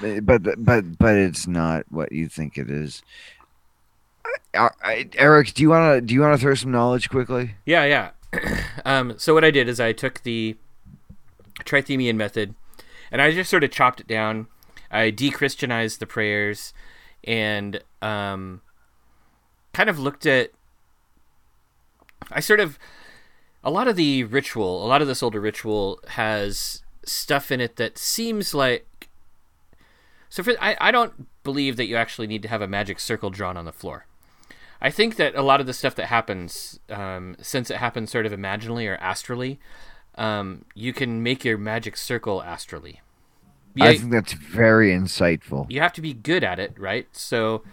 [0.01, 3.01] but but but it's not what you think it is.
[4.53, 7.55] I, I, Eric, do you want to do you want to throw some knowledge quickly?
[7.65, 8.11] Yeah, yeah.
[8.85, 10.57] um, so what I did is I took the
[11.61, 12.55] Trithemian method,
[13.11, 14.47] and I just sort of chopped it down.
[14.91, 16.73] I de-Christianized the prayers,
[17.23, 18.61] and um,
[19.73, 20.51] kind of looked at.
[22.31, 22.79] I sort of
[23.65, 27.75] a lot of the ritual, a lot of this older ritual has stuff in it
[27.77, 29.09] that seems like.
[30.29, 33.31] So for I, I don't believe that you actually need to have a magic circle
[33.31, 34.05] drawn on the floor.
[34.81, 38.25] I think that a lot of the stuff that happens, um, since it happens sort
[38.25, 39.59] of imaginally or astrally,
[40.15, 43.01] um, you can make your magic circle astrally.
[43.73, 45.69] Yeah, I think that's very insightful.
[45.69, 47.07] you have to be good at it, right?
[47.13, 47.63] So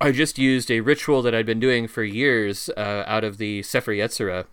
[0.00, 3.62] I just used a ritual that I'd been doing for years uh, out of the
[3.62, 4.46] Sefer Yetzirah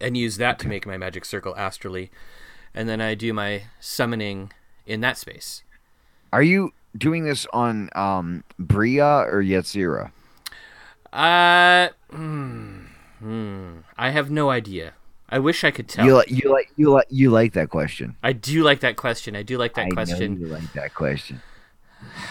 [0.00, 2.10] and use that to make my magic circle astrally.
[2.74, 4.52] And then I do my summoning
[4.86, 5.62] in that space.
[6.32, 10.10] Are you doing this on um Bria or Yetzira?
[11.12, 12.84] Uh, hmm,
[13.20, 14.94] hmm, I have no idea.
[15.28, 16.04] I wish I could tell.
[16.06, 18.16] You like you like you like you like that question.
[18.22, 19.34] I do like that question.
[19.34, 20.34] I do like that I question.
[20.34, 21.42] know you like that question.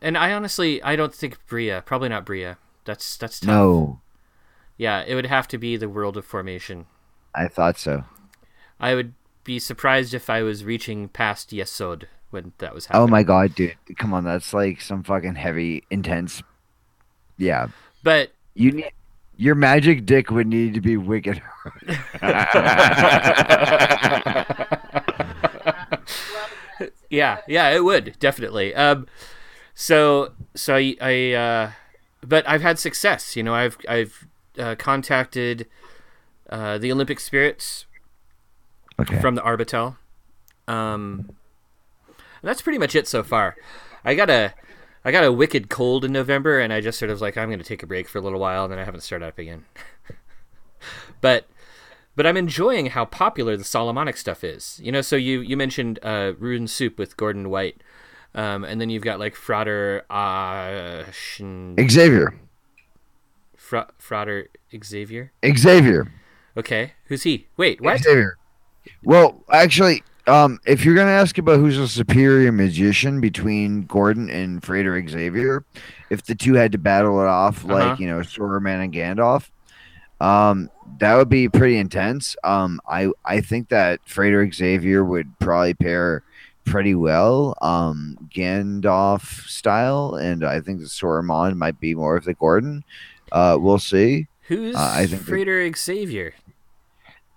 [0.00, 1.82] And I honestly, I don't think Bria.
[1.84, 2.56] Probably not Bria.
[2.86, 3.48] That's that's tough.
[3.48, 4.00] No,
[4.78, 6.86] Yeah, it would have to be the world of formation.
[7.34, 8.04] I thought so.
[8.80, 9.14] I would
[9.44, 13.02] be surprised if I was reaching past Yesod when that was happening.
[13.02, 13.76] Oh my god, dude!
[13.98, 16.42] Come on, that's like some fucking heavy, intense.
[17.38, 17.68] Yeah,
[18.02, 18.92] But you need
[19.36, 21.42] your magic dick would need to be wicked.
[27.10, 28.74] yeah, yeah, it would definitely.
[28.74, 29.06] Um,
[29.74, 31.70] so so I, I uh,
[32.22, 33.34] but I've had success.
[33.36, 34.26] You know, I've I've
[34.58, 35.66] uh, contacted
[36.52, 37.86] uh, the Olympic spirits
[39.00, 39.18] okay.
[39.20, 39.96] from the Arbatel.
[40.68, 41.30] Um,
[42.42, 43.56] that's pretty much it so far.
[44.04, 44.52] I got a
[45.02, 47.48] I got a wicked cold in November, and I just sort of was like I'm
[47.48, 49.38] going to take a break for a little while, and then I haven't started up
[49.38, 49.64] again.
[51.22, 51.46] but
[52.14, 54.78] but I'm enjoying how popular the Solomonic stuff is.
[54.82, 57.82] You know, so you you mentioned uh, Rune Soup with Gordon White,
[58.34, 62.38] um, and then you've got like Frater uh, Xavier.
[63.56, 64.48] Fra- Frater
[64.84, 65.32] Xavier.
[65.56, 66.12] Xavier.
[66.56, 67.46] Okay, who's he?
[67.56, 68.00] Wait, what?
[68.00, 68.36] Xavier.
[69.04, 74.62] Well, actually, um, if you're gonna ask about who's a superior magician between Gordon and
[74.62, 75.64] Frater Xavier,
[76.10, 77.96] if the two had to battle it off like Uh-huh.
[77.98, 79.50] you know Saruman and Gandalf,
[80.20, 82.36] um, that would be pretty intense.
[82.44, 86.22] Um, I I think that Frater Xavier would probably pair
[86.64, 92.34] pretty well, um, Gandalf style, and I think that Saruman might be more of the
[92.34, 92.84] Gordon.
[93.32, 94.28] Uh, we'll see.
[94.48, 96.34] Who's Uh, I think that- Xavier?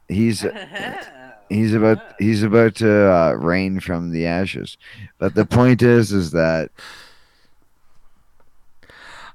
[0.07, 0.45] He's
[1.49, 4.77] he's about he's about to uh, reign from the ashes
[5.19, 6.71] but the point is is that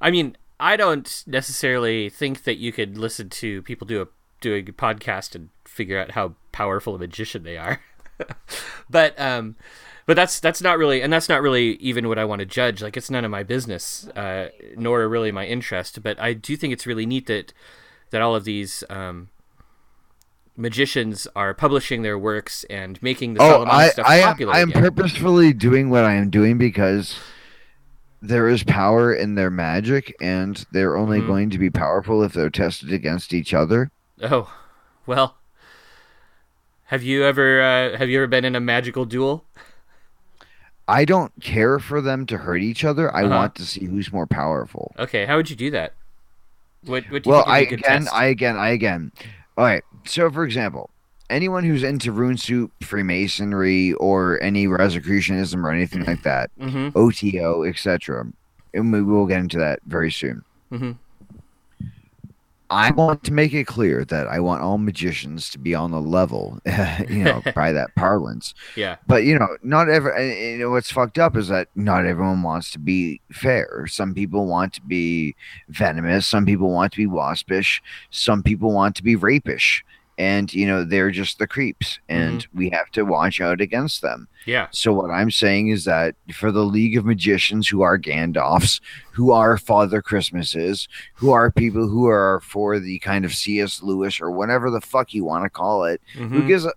[0.00, 4.06] I mean, I don't necessarily think that you could listen to people do a
[4.40, 7.83] doing a podcast and figure out how powerful a magician they are.
[8.90, 9.56] but um,
[10.11, 12.83] but that's that's not really and that's not really even what i want to judge
[12.83, 16.73] like it's none of my business uh, nor really my interest but i do think
[16.73, 17.53] it's really neat that
[18.11, 19.29] that all of these um,
[20.57, 24.70] magicians are publishing their works and making the Oh, I, stuff I popular I am
[24.70, 24.83] again.
[24.83, 27.16] purposefully doing what I am doing because
[28.20, 31.27] there is power in their magic, and they're only Mhm.
[31.27, 33.90] going to be powerful if they're tested against each other.
[34.23, 34.53] oh
[35.07, 35.37] well
[36.87, 39.44] have you ever uh, have you ever been in a magical duel
[40.90, 43.14] I don't care for them to hurt each other.
[43.14, 43.37] I Uh-huh.
[43.37, 44.92] want to see who's more powerful.
[44.98, 45.94] okay how would you do that
[46.85, 48.09] what, what do you Well, think I would be a good again?
[48.12, 49.12] I again, I again.
[49.59, 49.83] All right.
[50.07, 50.88] So, for example,
[51.29, 57.64] anyone who's into rune soup, Freemasonry, or any Rosicrucianism or anything like that, mm-hmm, OTO,
[57.64, 58.26] etc.,
[58.72, 60.42] and we will get into that very soon.
[60.72, 60.92] mm-hmm.
[62.70, 66.00] I want to make it clear that I want all magicians to be on the
[66.00, 66.61] level,
[67.09, 68.54] you know, by that parlance.
[68.76, 70.12] yeah But you know, not every.
[70.14, 73.87] and You know, what's fucked up is that not everyone wants to be fair.
[73.88, 75.35] Some people want to be
[75.68, 76.26] venomous.
[76.26, 77.83] Some people want to be waspish.
[78.11, 79.85] Some people want to be rapish.
[80.20, 84.28] And you know, they're just the creeps, and we have to watch out against them.
[84.44, 88.83] yeah So what I'm saying is that for the League of Magicians who are Gandalfs,
[89.12, 93.83] who are Father Christmases, who are people who are for the kind of C.S.
[93.83, 96.46] Lewis or whatever the fuck you want to call it, who mhm.
[96.46, 96.74] gives a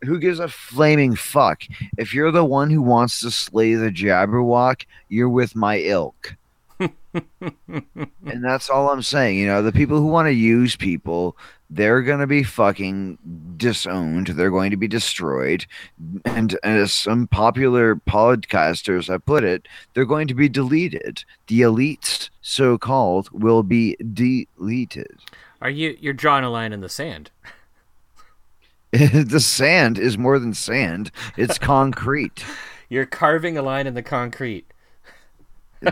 [0.00, 1.64] who gives a flaming fuck?
[1.98, 6.34] If you're the one who wants to slay the Jabberwock, you're with my ilk.
[7.14, 9.38] And that's all I'm saying.
[9.38, 11.36] You know, the people who want to use people,
[11.70, 13.18] they're going to be fucking
[13.56, 14.28] disowned.
[14.28, 15.66] They're going to be destroyed.
[16.24, 21.24] And, and as some popular podcasters have put it, they're going to be deleted.
[21.46, 25.18] The elites, so called, will be deleted.
[25.60, 27.30] are you you're drawing a line in the sand
[28.92, 32.44] the sand is more than sand, it's concrete.
[32.88, 34.66] you're carving a line in the concrete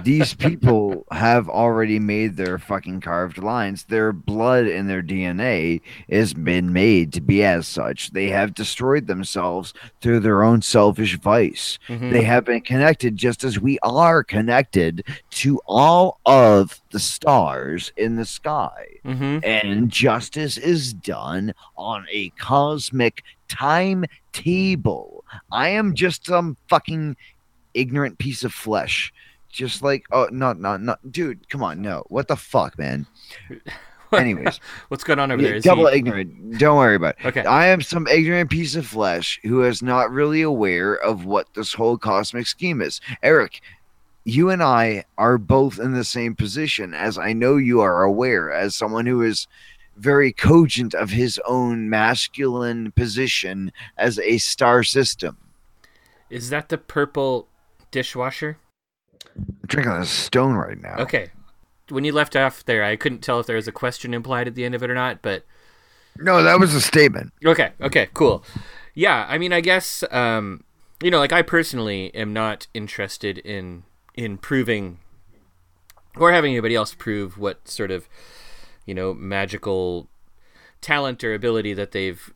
[0.04, 3.84] these people have already made their fucking carved lines.
[3.84, 8.10] Their blood and their DNA has been made to be as such.
[8.10, 11.78] They have destroyed themselves through their own selfish vice.
[11.88, 12.10] Mhm.
[12.10, 18.16] They have been connected just as we are connected to all of the stars in
[18.16, 18.86] the sky.
[19.04, 19.38] mm-hmm.
[19.42, 25.24] And justice is done on a cosmic timetable.
[25.50, 27.16] I am just some fucking
[27.74, 29.12] ignorant piece of flesh.
[29.52, 32.04] Just like oh not not not dude, come on, no.
[32.08, 33.06] What the fuck, man?
[34.12, 35.56] Anyways, what's going on over yeah, there?
[35.56, 36.58] Is double he- ignorant.
[36.58, 37.26] Don't worry about it.
[37.26, 41.54] okay I am some ignorant piece of flesh who is not really aware of what
[41.54, 43.00] this whole cosmic scheme is.
[43.22, 43.60] Eric,
[44.24, 48.52] you and I are both in the same position, as I know you are aware,
[48.52, 49.46] as someone who is
[49.96, 55.36] very cogent of his own masculine position as a star system.
[56.30, 57.48] is that the purple
[57.90, 58.56] dishwasher
[59.36, 60.96] I'm drinking a stone right now.
[60.98, 61.30] Okay.
[61.88, 64.54] When you left off there, I couldn't tell if there was a question implied at
[64.54, 65.44] the end of it or not, but
[66.18, 67.32] No, that was a statement.
[67.44, 68.44] okay, okay, cool.
[68.94, 70.64] Yeah, I mean, I guess um,
[71.02, 73.82] you know, like I personally am not interested in
[74.14, 74.98] in proving
[76.16, 78.08] or having anybody else prove what sort of
[78.86, 80.08] you know magical
[80.80, 82.32] talent or ability that they've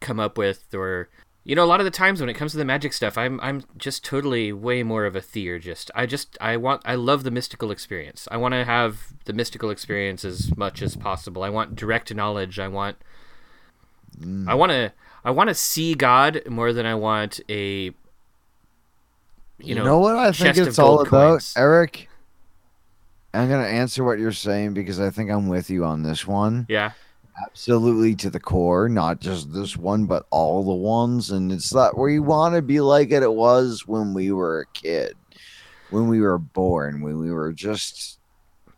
[0.00, 1.08] come up with or
[1.44, 3.40] you know a lot of the times when it comes to the magic stuff i'm
[3.40, 7.30] i'm just totally way more of a theurgist i just i want i love the
[7.30, 11.74] mystical experience i want to have the mystical experience as much as possible i want
[11.74, 12.96] direct knowledge i want
[14.18, 14.48] mm.
[14.48, 14.92] i want to
[15.24, 17.92] i want to see god more than i want a
[19.64, 21.54] you know, know what I think it's all about, coins.
[21.56, 22.08] Eric?
[23.32, 26.26] I'm going to answer what you're saying because I think I'm with you on this
[26.26, 26.66] one.
[26.68, 26.92] yeah
[27.40, 31.30] absolutely to the core, not just this one, but all the ones.
[31.30, 34.66] And it's that we want to be like it, it was when we were a
[34.66, 35.14] kid,
[35.90, 38.18] when we were born, when we were just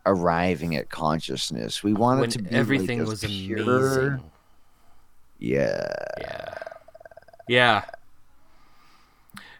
[0.06, 1.82] arriving at consciousness.
[1.82, 4.30] We wanted when to be everything like was pure- amazing
[5.38, 5.94] Yeah.
[6.20, 6.54] Yeah.
[7.48, 7.84] Yeah.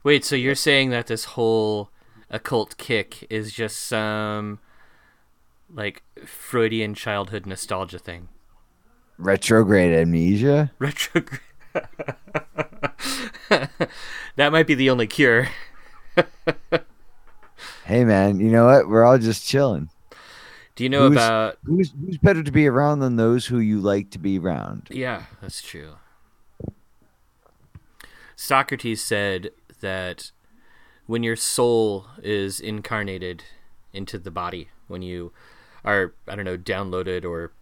[0.02, 1.90] Wait, so you're saying that this whole
[2.30, 4.58] occult kick is just some
[5.72, 8.28] like Freudian childhood nostalgia thing?
[9.18, 10.72] Retrograde amnesia.
[10.78, 11.40] Retrograde.
[13.48, 15.48] that might be the only cure.
[17.86, 18.88] Hey man, you know what?
[18.88, 19.90] We're all just chilling.
[20.74, 23.78] Do you know Who's- about Who's who's better to be around than those who you
[23.78, 24.88] like to be around?
[24.90, 25.96] Yeah, that's true.
[28.36, 29.50] Socrates said
[29.80, 30.30] that
[31.06, 33.44] when your soul is incarnated
[33.92, 35.32] into the body, when you
[35.84, 37.52] are, I don't know, downloaded or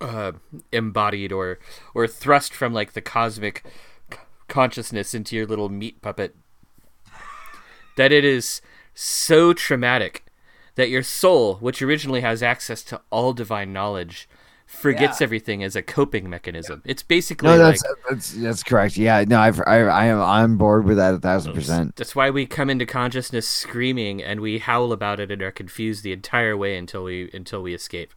[0.00, 0.32] uh,
[0.72, 1.58] embodied or
[1.94, 3.64] or thrust from like the cosmic
[4.48, 6.34] consciousness into your little meat puppet
[7.96, 8.60] that it is
[8.94, 10.24] so traumatic
[10.74, 14.28] that your soul, which originally has access to all divine knowledge,
[14.66, 16.80] forgets everything as a coping mechanism.
[16.84, 18.96] It's basically No, like that's that's that's correct.
[18.96, 21.96] Yeah, no, I've, I I am I'm bored with that a thousand percent.
[21.96, 26.02] that's why we come into consciousness screaming and we howl about it and are confused
[26.04, 28.14] the entire way until we until we escape.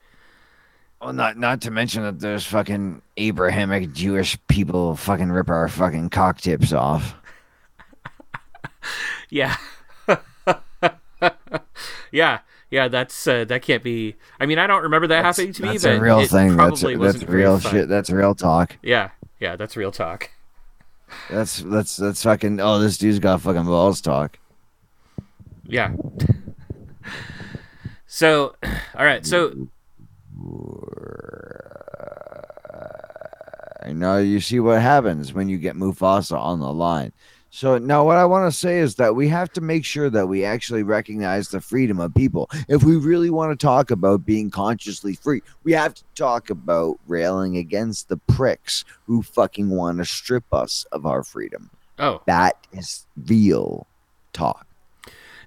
[1.04, 6.10] Well, not not to mention that there's fucking Abrahamic Jewish people fucking rip our fucking
[6.10, 7.16] cock tips off.
[9.30, 9.56] Yeah.
[12.12, 12.39] yeah.
[12.70, 14.16] Yeah, that's uh, that can't be.
[14.39, 16.58] I mean, I don't remember that That's, happening to me, that's a real thing.
[16.58, 17.72] That's that's real fun.
[17.72, 17.88] shit.
[17.88, 18.76] That's real talk.
[18.82, 20.32] Yeah, yeah, that's real talk.
[21.30, 22.60] That's that's that's fucking.
[22.60, 24.39] Oh, this dude's got fucking balls talk.
[25.68, 25.93] Yeah.
[28.08, 28.56] so,
[28.95, 29.24] all right.
[29.24, 29.68] So,
[34.04, 37.14] Now you see what happens when you get Mufasa on the line.
[37.52, 40.28] So now what I want to say is that we have to make sure that
[40.28, 42.50] we actually recognize the freedom of people.
[42.68, 47.00] If we really want to talk about being consciously free, we have to talk about
[47.08, 51.70] railing against the pricks who fucking want to strip us of our freedom.
[52.00, 53.88] oh, That is real
[54.34, 54.68] talk.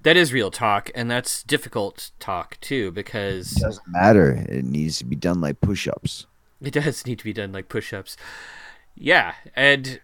[0.06, 4.44] That is real talk, and that's difficult talk too because It doesn't matter.
[4.48, 6.26] It needs to be done like push-ups.
[6.60, 8.16] It does need to be done like push-ups.
[8.94, 10.00] Yeah, and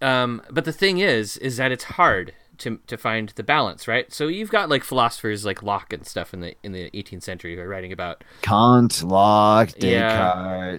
[0.00, 4.10] um, but the thing is, is that it's hard to to find the balance, right?
[4.10, 7.56] So you've got like philosophers like Locke and stuff in the in the 18th century
[7.56, 10.78] who are writing about Kant, Locke, Yeah.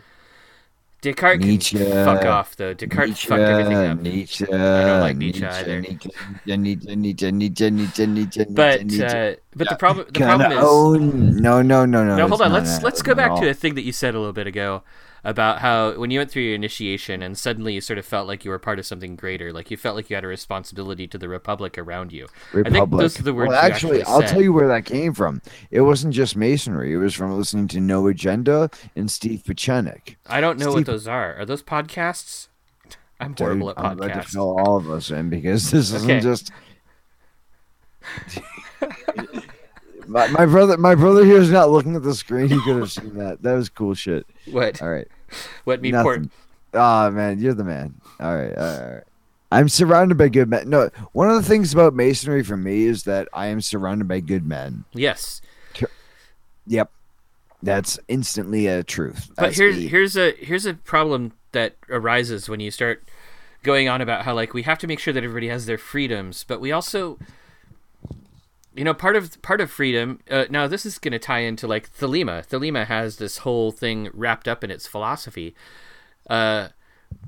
[1.12, 1.45] Descartes.
[1.45, 2.74] Nietzsche, fuck off though.
[2.74, 3.99] Descartes fucked everything up.
[3.99, 5.82] Nietzsche, don't like Nietzsche either.
[5.82, 6.10] Nietzsche,
[6.45, 9.03] Nietzsche, Nietzsche, Nietzsche, Nietzsche, Nietzsche, But Nietzsche.
[9.03, 12.16] uh, but the problem the problem is own- no, no, no, no.
[12.16, 14.34] no hold on let's let's go back to a thing that you said a little
[14.34, 14.84] bit ago
[15.28, 18.46] about how when you went through your initiation and suddenly you sort of felt like
[18.46, 21.18] you were part of something greater like you felt like you had a responsibility to
[21.18, 23.02] the republic around you i think Republic.
[23.02, 25.42] those are the words well, actually, actually I'll tell you where that came from.
[25.70, 26.94] It wasn't just masonry.
[26.94, 30.16] It was from listening to No Agenda and Steve Pieczenik.
[30.28, 32.48] i don't know what those are are those podcasts
[33.20, 36.22] i'm Dude, horrible at I'm about to fill all of us in because this isn't
[36.22, 36.52] just.
[40.08, 42.48] my, my brother, my brother here is not looking at the screen.
[42.48, 43.42] He could have seen that.
[43.42, 44.26] That was cool shit.
[44.50, 45.08] what All right,
[45.64, 46.30] what me nothing.
[46.74, 47.96] Ah, man, you're the man.
[48.20, 49.04] All right, all right.
[49.52, 50.70] I'm surrounded by good men.
[50.70, 54.20] No, one of the things about masonry for me is that I am surrounded by
[54.20, 54.84] good men.
[54.94, 55.42] yes
[56.70, 56.92] Yep,
[57.64, 59.32] that's instantly a truth.
[59.38, 63.08] but here's a- here's a here's a problem that arises when you start
[63.64, 66.44] going on about how like we have to make sure that everybody has their freedoms
[66.48, 67.18] but we also
[68.78, 71.68] you know part of part of freedom uh, now this is going to tie into
[71.68, 72.46] like thelema.
[72.48, 75.56] Thelema has this whole thing wrapped up in its philosophy.
[76.30, 76.70] Uh,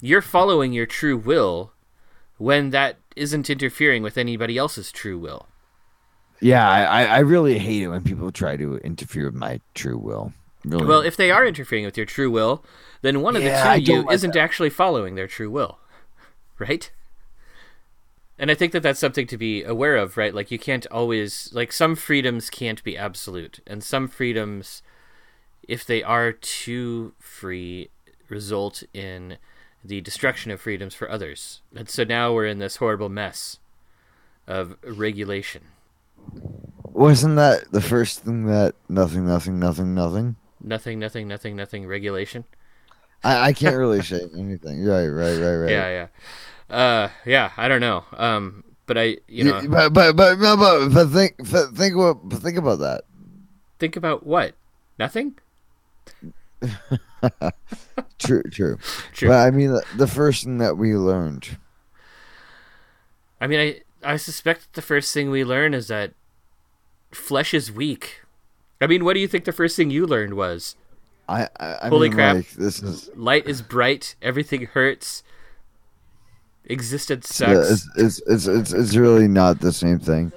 [0.02, 1.74] you're following your true will
[2.38, 5.48] when that isn't interfering with anybody else's true will.
[6.42, 10.32] Yeah, I, I- really hate it when people try to interfere with my true will.
[10.66, 10.86] Really.
[10.86, 12.66] well if they are interfering with your true will
[13.02, 15.80] then one of Yeah, the two don't you like isn't actually following their true will.
[16.60, 16.92] Right
[18.40, 21.50] and i think that that's something to be aware of right like you can't always
[21.54, 24.82] like some freedoms can't be absolute and some freedoms
[25.68, 27.90] if they are too free
[28.30, 29.38] result in
[29.84, 33.60] the destruction of freedoms for others and so now we're in this horrible mess
[34.48, 35.64] of regulation
[36.84, 40.36] Wasn't that the first thing that nothing, nothing, nothing, nothing?
[40.62, 42.46] nothing nothing nothing nothing regulation
[43.24, 44.86] I, I can't really say anything.
[44.86, 45.72] Right, right, right, right.
[45.72, 46.08] yeah yeah
[46.70, 50.90] uh yeah i don't know um but i you know but but but no, but,
[50.90, 53.02] but think but think what think about that.
[53.80, 54.54] think about what
[54.98, 55.36] nothing
[58.18, 58.78] True, true.
[59.14, 59.30] True.
[59.30, 61.58] But I mean, the- the first thing that we learned.
[63.42, 63.82] i mean i
[64.14, 66.12] i suspect the first thing we learn is that
[67.12, 68.22] flesh is weak
[68.82, 70.76] i mean what do you think the first thing you learned was
[71.30, 72.36] I, I, I Holy mean, crap.
[72.38, 75.24] Like, this is light is bright everything hurts
[76.70, 80.32] existence yeah, it's, it's it's it's it's really not the same thing.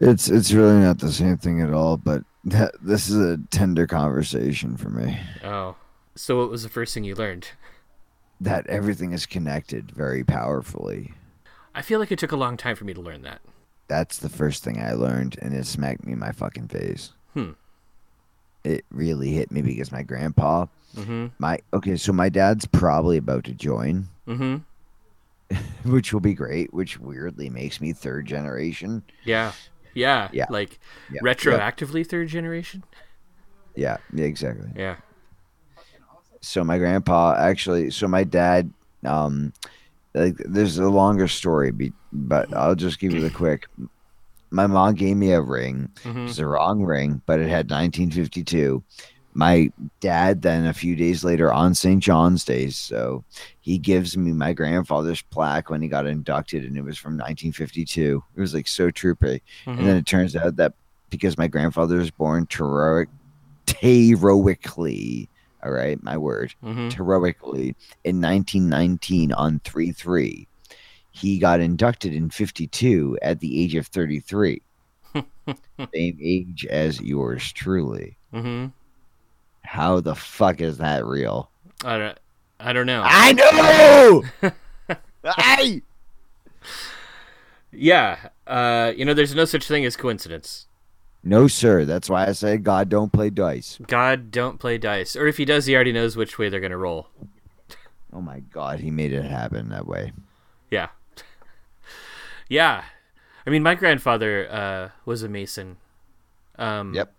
[0.00, 1.96] It's it's really not the same thing at all.
[1.96, 5.18] But that, this is a tender conversation for me.
[5.44, 5.76] oh
[6.14, 7.48] so what was the first thing you learned
[8.40, 11.12] That everything is connected very powerfully.
[11.74, 13.40] i feel like it took a long time for me to learn that
[13.86, 17.12] That's the first thing I learned, and it smacked me in my fucking face.
[17.34, 17.52] Hmm.
[18.64, 20.66] It really hit me because my grandpa,
[20.96, 24.56] mm-hmm my okay, so my dad's probably about to join, mm-hmm
[25.84, 26.72] which will be great.
[26.74, 29.02] Which weirdly makes me third generation.
[29.24, 29.52] yeah
[29.94, 30.46] yeah Yeah.
[30.50, 30.78] like
[31.10, 32.84] Yeah, retroactively third generation
[33.74, 34.68] Yeah, yeah, exactly.
[34.76, 34.96] yeah
[36.40, 38.72] So my grandpa actually, so my dad,
[39.04, 39.52] um,
[40.14, 43.66] like there's a longer story, be- but I'll just give you the quick.
[44.50, 45.90] My mom gave me a ring.
[46.04, 46.26] Mhm.
[46.28, 48.82] It's the wrong ring, but it had 1952.
[49.34, 49.70] My
[50.00, 52.02] dad then a few days later on St.
[52.02, 53.22] John's Day, so
[53.60, 58.24] he gives me my grandfather's plaque when he got inducted, and it was from 1952.
[58.34, 59.42] It was like so troopy.
[59.66, 59.78] Mhm.
[59.78, 60.74] And then it turns out that
[61.10, 63.08] because my grandfather was born heroic,
[63.80, 65.28] heroically,
[65.64, 66.92] all right, my word, Mhm.
[66.92, 70.46] heroically in 1919 on 3 3.
[71.10, 74.62] He got inducted in 52 at the age of 33,
[75.94, 78.16] same age as yours truly.
[78.32, 78.72] Mhm.
[79.68, 81.50] How the fuck is that real?
[81.84, 82.18] I don't.
[82.58, 83.02] I don't know.
[83.04, 84.24] I know!
[85.24, 85.82] I
[87.70, 88.30] Yeah.
[88.46, 90.68] Uh, you know, there's no such thing as coincidence.
[91.22, 91.84] No, sir.
[91.84, 93.78] That's why I say God don't play dice.
[93.86, 96.78] God don't play dice, or if he does, he already knows which way they're gonna
[96.78, 97.08] roll.
[98.10, 100.12] Oh my God, he made it happen that way.
[100.70, 100.88] Yeah.
[102.48, 102.84] Yeah.
[103.46, 105.76] I mean, my grandfather uh, was a mason.
[106.58, 107.12] Um, Yep.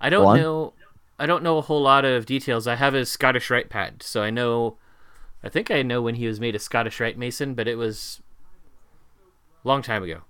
[0.00, 0.72] I don't know.
[1.18, 2.66] I don't know a whole lot of details.
[2.66, 4.76] I have his Scottish Rite pad, so I know.
[5.42, 8.20] I think I know when he was made a Scottish Rite Mason, but it was
[9.64, 10.22] a long time ago.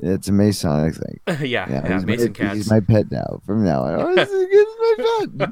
[0.00, 1.18] It's a Masonic thing.
[1.26, 2.56] yeah, yeah, Yeah, he's, Mason my, cats.
[2.56, 3.40] he's my pet now.
[3.46, 4.66] From now on, oh, this is.
[5.38, 5.46] My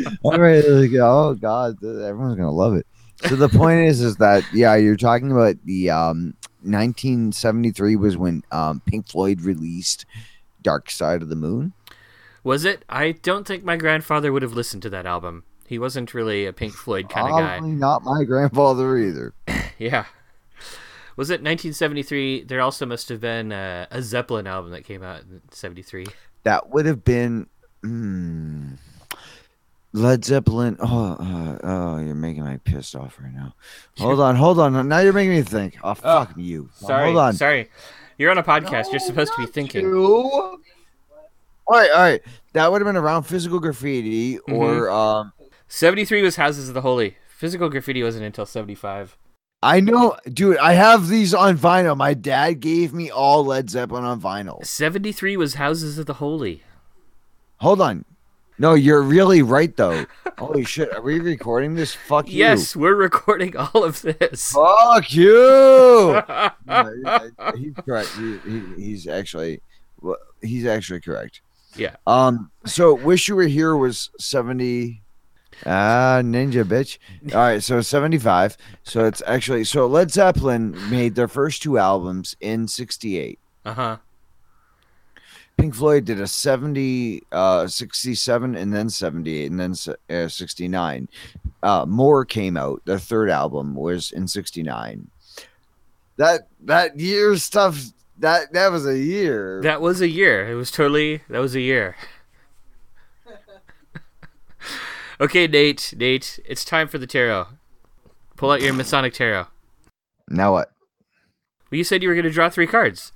[0.00, 0.18] pet.
[0.22, 0.62] All right.
[0.68, 2.86] Like, oh God, everyone's gonna love it.
[3.26, 8.42] So the point is, is that yeah, you're talking about the um, 1973 was when
[8.52, 10.04] um, Pink Floyd released
[10.66, 11.74] Dark Side of the Moon.
[12.42, 12.84] Was it?
[12.88, 15.44] I don't think my grandfather would have listened to that album.
[15.68, 17.60] He wasn't really a Pink Floyd kind of guy.
[17.60, 19.32] Not my grandfather either.
[19.78, 20.06] Yeah.
[21.16, 22.44] Was it 1973?
[22.44, 26.06] There also must have been uh, a Zeppelin album that came out in 73.
[26.44, 27.46] That would have been
[27.82, 28.72] hmm,
[29.92, 30.78] Led Zeppelin.
[30.80, 33.54] Oh, uh, oh, you're making me pissed off right now.
[33.98, 34.88] Hold on, hold on.
[34.88, 35.76] Now you're making me think.
[35.84, 36.70] Oh, fuck you.
[36.72, 37.34] Sorry, hold on.
[37.34, 37.68] sorry.
[38.18, 38.90] You're on a podcast.
[38.90, 39.84] You're supposed to be thinking.
[39.84, 39.98] You.
[39.98, 40.60] All
[41.68, 42.22] right, all right.
[42.52, 45.32] That would have been around physical graffiti or um.
[45.68, 47.16] 73 was Houses of the Holy.
[47.28, 49.18] Physical graffiti wasn't until 75.
[49.62, 50.58] I know, dude.
[50.58, 51.96] I have these on vinyl.
[51.96, 54.64] My dad gave me all Led Zeppelin on vinyl.
[54.64, 56.62] 73 was Houses of the Holy.
[57.56, 58.04] Hold on.
[58.58, 60.06] No, you're really right though.
[60.38, 61.94] Holy shit, are we recording this?
[61.94, 62.38] Fuck you.
[62.38, 64.52] Yes, we're recording all of this.
[64.52, 66.20] Fuck you.
[66.66, 68.08] No, he's correct.
[68.16, 69.60] He, he, he's actually,
[70.00, 71.40] well, he's actually correct.
[71.76, 71.96] Yeah.
[72.06, 72.50] Um.
[72.64, 75.02] So, wish you were here was seventy.
[75.64, 76.98] Ah, ninja bitch.
[77.32, 78.56] All right, so seventy-five.
[78.82, 83.38] So it's actually so Led Zeppelin made their first two albums in '68.
[83.64, 83.96] Uh huh.
[85.58, 89.74] Pink Floyd did a 70, uh, 67, and then 78, and then
[90.10, 91.08] uh, 69.
[91.62, 92.82] Uh, More came out.
[92.84, 95.08] Their third album was in 69.
[96.18, 97.78] That that year stuff
[98.18, 99.60] that that was a year.
[99.62, 100.50] That was a year.
[100.50, 101.22] It was totally.
[101.28, 101.96] That was a year.
[105.20, 105.92] okay, Nate.
[105.96, 107.48] Nate, it's time for the tarot.
[108.36, 109.46] Pull out your Masonic tarot.
[110.28, 110.70] now what?
[111.70, 113.12] Well, you said you were going to draw three cards.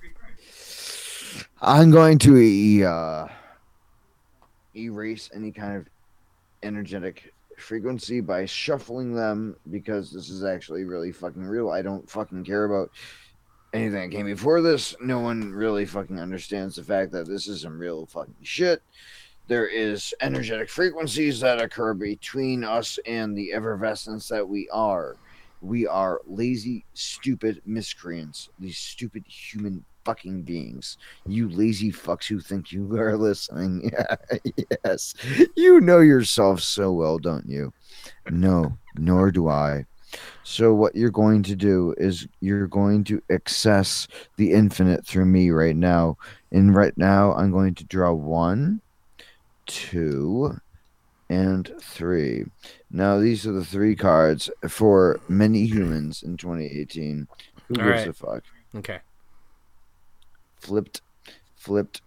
[1.63, 3.27] I'm going to uh,
[4.75, 5.85] erase any kind of
[6.63, 11.69] energetic frequency by shuffling them because this is actually really fucking real.
[11.69, 12.89] I don't fucking care about
[13.75, 14.95] anything that came before this.
[14.99, 18.81] No one really fucking understands the fact that this is some real fucking shit.
[19.47, 25.15] There is energetic frequencies that occur between us and the effervescence that we are.
[25.61, 28.49] We are lazy, stupid miscreants.
[28.57, 30.97] These stupid human fucking beings.
[31.25, 33.91] You lazy fucks who think you are listening.
[34.85, 35.13] yes.
[35.55, 37.73] You know yourself so well, don't you?
[38.29, 39.85] No, nor do I.
[40.43, 45.51] So, what you're going to do is you're going to access the infinite through me
[45.51, 46.17] right now.
[46.51, 48.81] And right now, I'm going to draw one,
[49.67, 50.59] two,
[51.29, 52.43] and three.
[52.89, 57.27] Now, these are the three cards for many humans in 2018.
[57.67, 58.07] Who All gives right.
[58.07, 58.43] a fuck?
[58.75, 58.99] Okay.
[60.61, 61.01] Flipped,
[61.55, 62.01] flipped,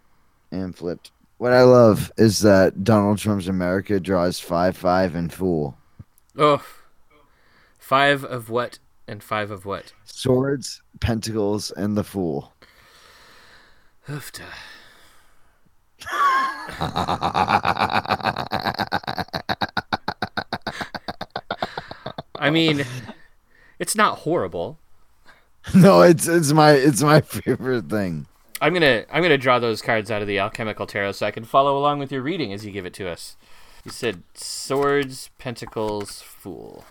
[0.51, 1.11] and flipped.
[1.37, 5.77] What I love is that Donald Trump's America draws five five and fool.
[6.37, 6.65] Oh.
[7.77, 9.93] Five of what and five of what?
[10.05, 12.53] Swords, pentacles, and the fool.
[14.07, 14.41] Hoofta.
[22.37, 22.85] I mean,
[23.79, 24.79] it's not horrible.
[25.73, 28.27] no, it's it's my it's my favorite thing.
[28.61, 31.43] I'm gonna I'm gonna draw those cards out of the alchemical tarot so I can
[31.43, 33.35] follow along with your reading as you give it to us.
[33.83, 36.85] You said swords, pentacles, fool.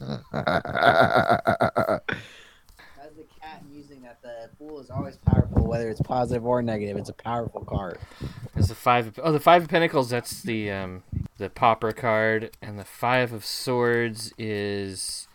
[0.00, 0.20] As
[3.16, 6.96] the cat using that, the fool is always powerful, whether it's positive or negative.
[6.96, 7.98] It's a powerful card.
[8.54, 9.06] There's the five.
[9.06, 10.10] Of, oh, the five of pentacles.
[10.10, 11.04] That's the um
[11.38, 15.28] the pauper card, and the five of swords is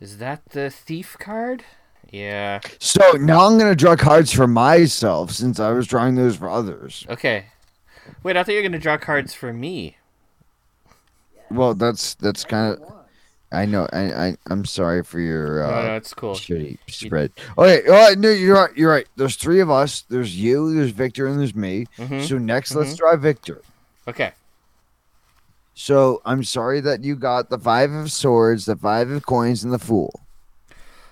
[0.00, 1.64] is that the thief card?
[2.10, 2.60] Yeah.
[2.78, 7.06] So now I'm gonna draw cards for myself since I was drawing those for others.
[7.08, 7.46] Okay.
[8.22, 9.96] Wait, I thought you were gonna draw cards for me.
[11.50, 12.92] Well, that's that's kind of.
[13.50, 13.88] I know.
[13.92, 16.34] I, I I'm sorry for your no, uh, no, it's cool.
[16.34, 17.32] shitty spread.
[17.56, 17.82] Okay.
[17.88, 18.76] Oh, no, you're right.
[18.76, 19.06] You're right.
[19.16, 20.02] There's three of us.
[20.08, 20.74] There's you.
[20.74, 21.86] There's Victor, and there's me.
[21.96, 22.26] Mhm.
[22.26, 23.62] So next, let's draw Victor.
[24.06, 24.32] Okay.
[25.74, 29.72] So I'm sorry that you got the five of swords, the five of coins, and
[29.72, 30.20] the fool.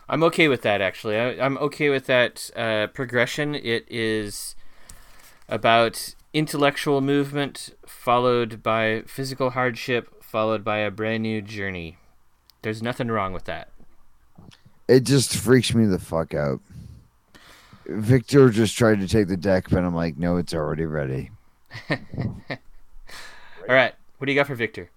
[0.08, 1.16] I'm okay with that actually.
[1.16, 3.54] I, I'm okay with that uh, progression.
[3.54, 4.54] It is
[5.48, 11.96] about intellectual movement followed by physical hardship followed by a brand new journey.
[12.62, 13.68] There's nothing wrong with that.
[14.88, 16.60] It just freaks me the fuck out.
[17.86, 21.30] Victor just tried to take the deck, but I'm like, no, it's already ready.
[21.90, 21.98] All
[23.68, 23.94] right.
[24.18, 24.90] What do you got for Victor?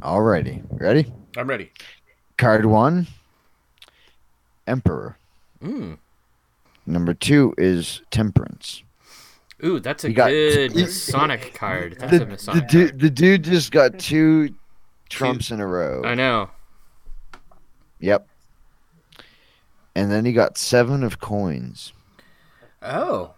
[0.00, 0.64] Alrighty.
[0.80, 1.12] Ready?
[1.36, 1.70] I'm ready.
[2.36, 3.06] Card one,
[4.66, 5.16] Emperor.
[5.62, 5.98] Mm.
[6.86, 8.82] Number two is Temperance.
[9.64, 11.96] Ooh, that's a got- good Masonic card.
[11.98, 13.00] That's The, a the, Masonic dude, card.
[13.00, 14.54] the dude just got two
[15.08, 16.02] trumps in a row.
[16.04, 16.50] I know.
[18.00, 18.26] Yep.
[19.94, 21.92] And then he got seven of coins.
[22.82, 23.32] Oh.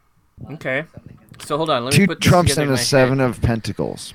[0.53, 0.85] Okay.
[1.45, 1.85] So hold on.
[1.85, 2.87] Let me Two put trumps and in a my head.
[2.87, 4.15] seven of pentacles.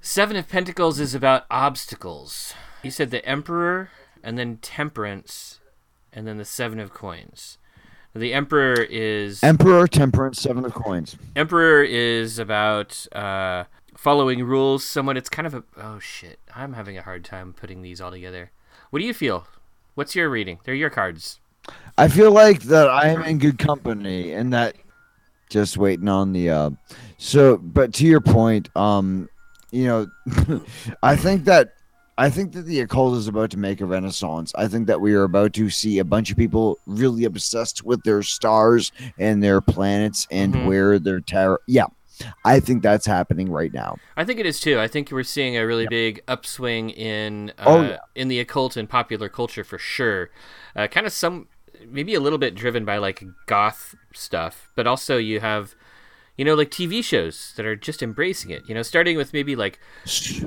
[0.00, 2.54] Seven of Pentacles is about obstacles.
[2.84, 3.90] You said the Emperor,
[4.22, 5.60] and then Temperance,
[6.12, 7.58] and then the Seven of Coins.
[8.14, 11.16] The Emperor is Emperor, temperance, seven of coins.
[11.36, 13.64] Emperor is about uh,
[13.96, 14.82] following rules.
[14.82, 16.40] Somewhat, it's kind of a oh shit.
[16.54, 18.50] I'm having a hard time putting these all together.
[18.90, 19.46] What do you feel?
[19.94, 20.58] What's your reading?
[20.64, 21.38] They're your cards.
[21.96, 24.76] I feel like that I am in good company and that
[25.50, 26.70] just waiting on the uh
[27.18, 29.28] so but to your point, um,
[29.70, 30.62] you know,
[31.02, 31.74] I think that
[32.18, 34.52] I think that the occult is about to make a renaissance.
[34.56, 38.02] I think that we are about to see a bunch of people really obsessed with
[38.02, 40.66] their stars and their planets and Mhm.
[40.66, 41.58] where their tarot.
[41.68, 41.86] Yeah,
[42.44, 43.98] I think that's happening right now.
[44.16, 44.80] I think it is too.
[44.80, 47.98] I think we're seeing a really big upswing in uh, Oh, yeah.
[48.16, 50.30] in the occult and popular culture for sure.
[50.74, 51.46] Uh, kind of some,
[51.86, 55.76] maybe a little bit driven by like goth stuff, but also you have,
[56.38, 58.62] you know, like TV shows that are just embracing it.
[58.68, 59.78] You know, starting with maybe like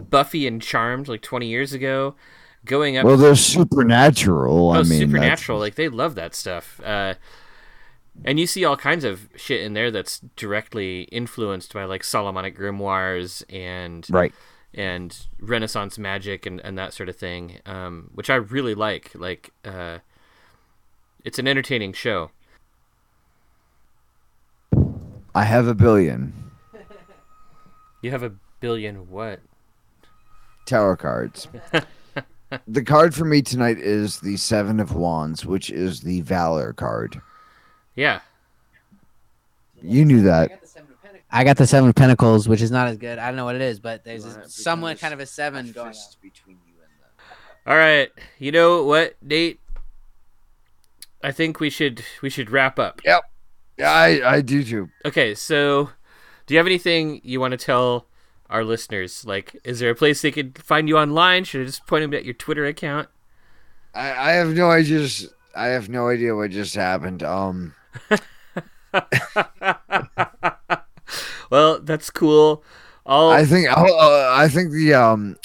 [0.10, 2.16] Buffy and Charmed, like 20 years ago,
[2.66, 3.06] going up.
[3.06, 4.70] Well, they're supernatural.
[4.70, 5.60] oh, I mean, that's- supernatural!
[5.60, 6.80] Like they love that stuff.
[6.84, 7.16] Uh,
[8.24, 12.58] and you see all kinds of shit in there that's directly influenced by like Solomonic
[12.58, 14.34] grimoires and right.
[14.74, 19.12] and Renaissance magic and, and that sort of thing, um, which I really like.
[19.14, 20.00] Like, uh,
[21.24, 22.32] it's an entertaining show.
[25.34, 26.34] I have a billion
[28.02, 29.40] You have a billion what?
[30.66, 31.48] tower cards.
[32.68, 37.22] the card for me tonight is the Seven of Wands, which is the Valor card.
[37.96, 38.20] Yeah,
[39.82, 40.52] You knew that.
[41.34, 43.18] I got the seven of pentacles, which is not as good.
[43.18, 45.88] I don't know what it is, but there's a, somewhat kind of a seven going.
[45.88, 45.94] on.
[46.22, 47.28] between you and them.
[47.66, 48.10] All right.
[48.38, 49.60] You know what, Nate?
[51.24, 53.00] I think we should we should wrap up.
[53.06, 53.20] Yeah,
[53.90, 54.90] I I do too.
[55.06, 55.90] Okay, so
[56.46, 58.08] do you have anything you want to tell
[58.50, 59.26] our listeners?
[59.26, 61.44] Like, is there a place they could find you online?
[61.44, 63.08] Should I just point them at your Twitter account?
[63.94, 65.00] I I have no idea.
[65.00, 67.24] Just I have no idea what just happened.
[67.24, 67.74] Um,
[71.50, 72.64] well, that's cool.
[73.06, 75.38] I'll I think uh, I think the um,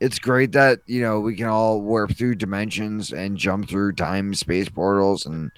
[0.00, 4.34] it's great that you know we can all warp through dimensions and jump through time
[4.34, 5.50] space portals and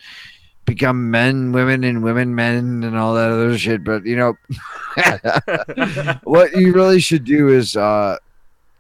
[0.75, 3.83] become men, women, and women, men, and all that other shit.
[3.83, 4.37] But you know,
[6.25, 8.16] what you really should do is uh,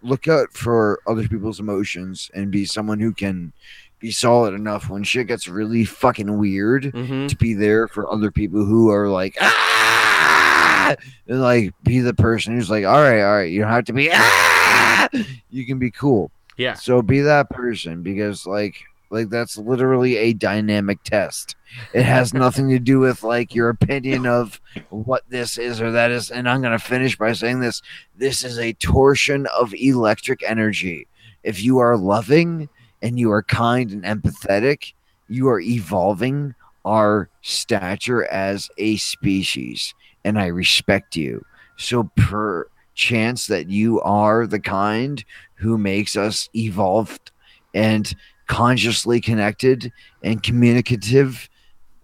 [0.02, 3.52] look out for other people's emotions and be someone who can
[3.98, 7.28] be solid enough when shit gets really fucking weird Mhm.
[7.28, 10.94] to be there for other people who are like ah
[11.28, 13.92] and like be the person who's like all right all right you don't have to
[13.92, 15.08] be ah
[15.50, 16.30] you can be cool.
[16.56, 16.74] Yeah.
[16.74, 18.76] So be that person because like
[19.10, 21.56] like that's literally a dynamic test.
[21.92, 26.10] It has nothing to do with like your opinion of what this is or that
[26.10, 26.30] is.
[26.30, 27.82] And I'm gonna finish by saying this.
[28.16, 31.06] This is a torsion of electric energy.
[31.42, 32.68] If you are loving
[33.02, 34.92] and you are kind and empathetic,
[35.28, 36.54] you are evolving
[36.84, 39.94] our stature as a species.
[40.24, 41.44] And I respect you.
[41.76, 47.30] So per chance that you are the kind who makes us evolved
[47.74, 48.14] and
[48.50, 49.92] consciously connected
[50.24, 51.48] and communicative,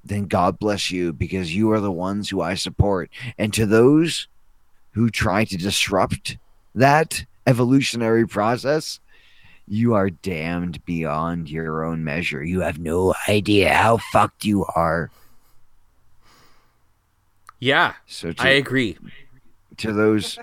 [0.04, 3.10] then God bless you because you are the ones who I support.
[3.36, 4.28] And to those
[4.92, 6.38] who try to disrupt
[6.76, 9.00] that evolutionary process,
[9.66, 12.44] you are damned beyond your own measure.
[12.44, 15.10] You have no idea how fucked you are.
[17.58, 18.98] Yeah, So to, I agree.
[19.78, 20.38] to those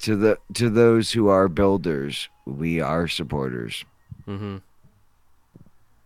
[0.00, 3.84] to the to those who are builders, we are supporters.
[4.24, 4.56] hmm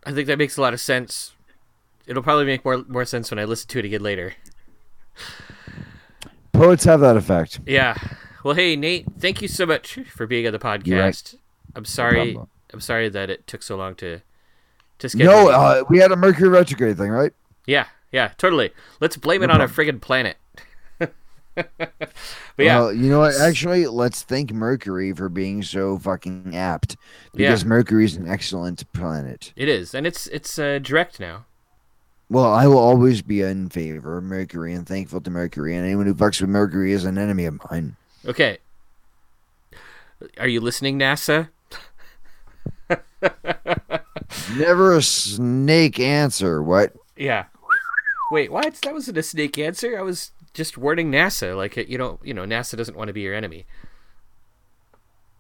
[0.07, 1.35] I think that makes a lot of sense.
[2.07, 4.35] It'll probably make more more sense when I listen to it again later.
[6.53, 7.61] Poets have that effect.
[7.67, 7.97] Yeah.
[8.45, 11.13] Well, hey Nate, thank you so much for being on the You're right.
[11.13, 11.35] podcast.
[11.75, 12.33] I'm sorry.
[12.33, 12.49] problem.
[12.73, 14.21] I'm sorry that it took so long to
[15.01, 15.27] to schedule.
[15.33, 17.33] No, uh, we had a Mercury retrograde thing, right?
[17.67, 18.73] yeah, yeah, totally.
[19.01, 20.37] Let's blame it No on a friggin' planet.
[21.57, 21.79] But
[22.59, 23.35] yeah, Well, you know what?
[23.41, 26.97] Actually, let's thank Mercury for being so fucking apt
[27.35, 27.69] because Yeah.
[27.69, 29.53] Mercury is an excellent planet.
[29.57, 31.47] it is, and it's it's uh, direct now.
[32.29, 36.07] Well, I will always be in favor of Mercury and thankful to Mercury, and anyone
[36.07, 37.97] who fucks with Mercury is an enemy of mine.
[38.27, 38.59] Okay.
[40.39, 41.51] Are you listening, NASA?
[44.57, 46.63] Never a snake answer.
[46.63, 46.93] What?
[47.17, 47.45] Yeah.
[48.31, 48.75] Wait, what?
[48.83, 49.97] That wasn't a snake answer.
[49.99, 53.21] I was just warning NASA, like you know, you know, NASA doesn't want to be
[53.21, 53.67] your enemy.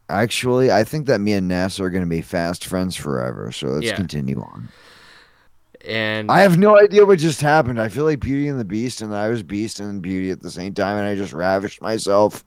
[0.09, 3.51] Actually, I think that me and NASA are going to be fast friends forever.
[3.51, 3.97] So let's Yeah.
[3.97, 4.69] continue on.
[5.85, 7.81] And I have no idea what just happened.
[7.81, 10.51] I feel like Beauty and the Beast, and I was Beast and Beauty at the
[10.51, 12.45] same time, and I just ravished myself.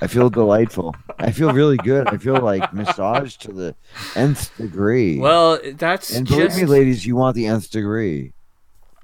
[0.00, 0.94] I feel delightful.
[1.18, 2.08] I feel really good.
[2.08, 3.74] I feel like massaged to the
[4.16, 5.18] nth degree.
[5.18, 8.32] well, that's and believe just me, ladies, you want the nth degree.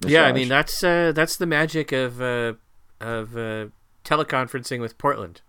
[0.05, 0.25] yeah.
[0.25, 2.55] I mean, that's uh, that's the magic of uh,
[3.01, 3.67] of uh,
[4.05, 5.43] teleconferencing with Portland.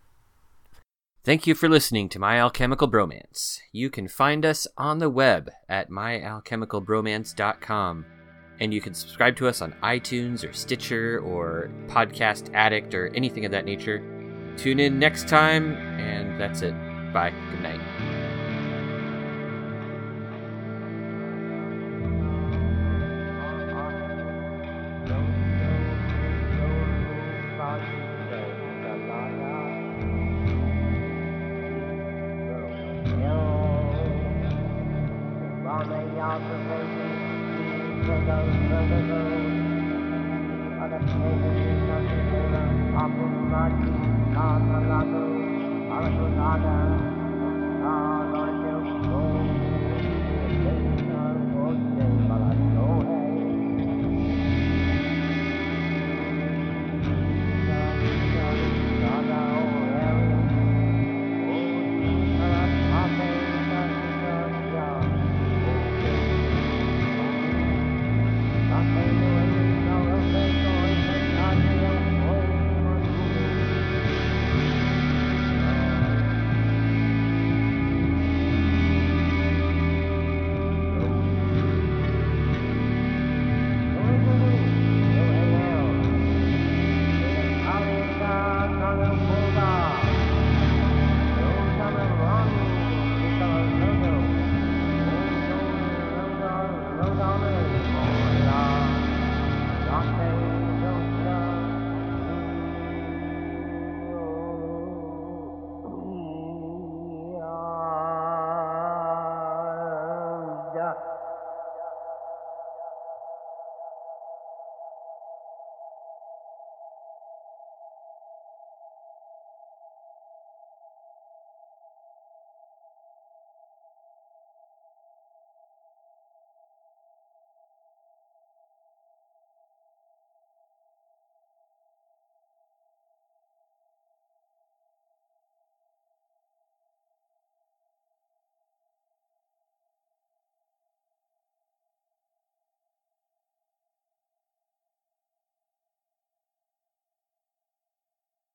[1.23, 3.59] Thank you for listening to My Alchemical Bromance.
[3.73, 8.05] You can find us on the web at myalchemicalbromance.com.
[8.59, 13.45] And you can subscribe to us on iTunes or Stitcher or Podcast Addict or anything
[13.45, 13.99] of that nature.
[14.57, 16.73] Tune in next time, and that's it.
[17.13, 17.33] Bye.
[17.51, 17.96] Good night.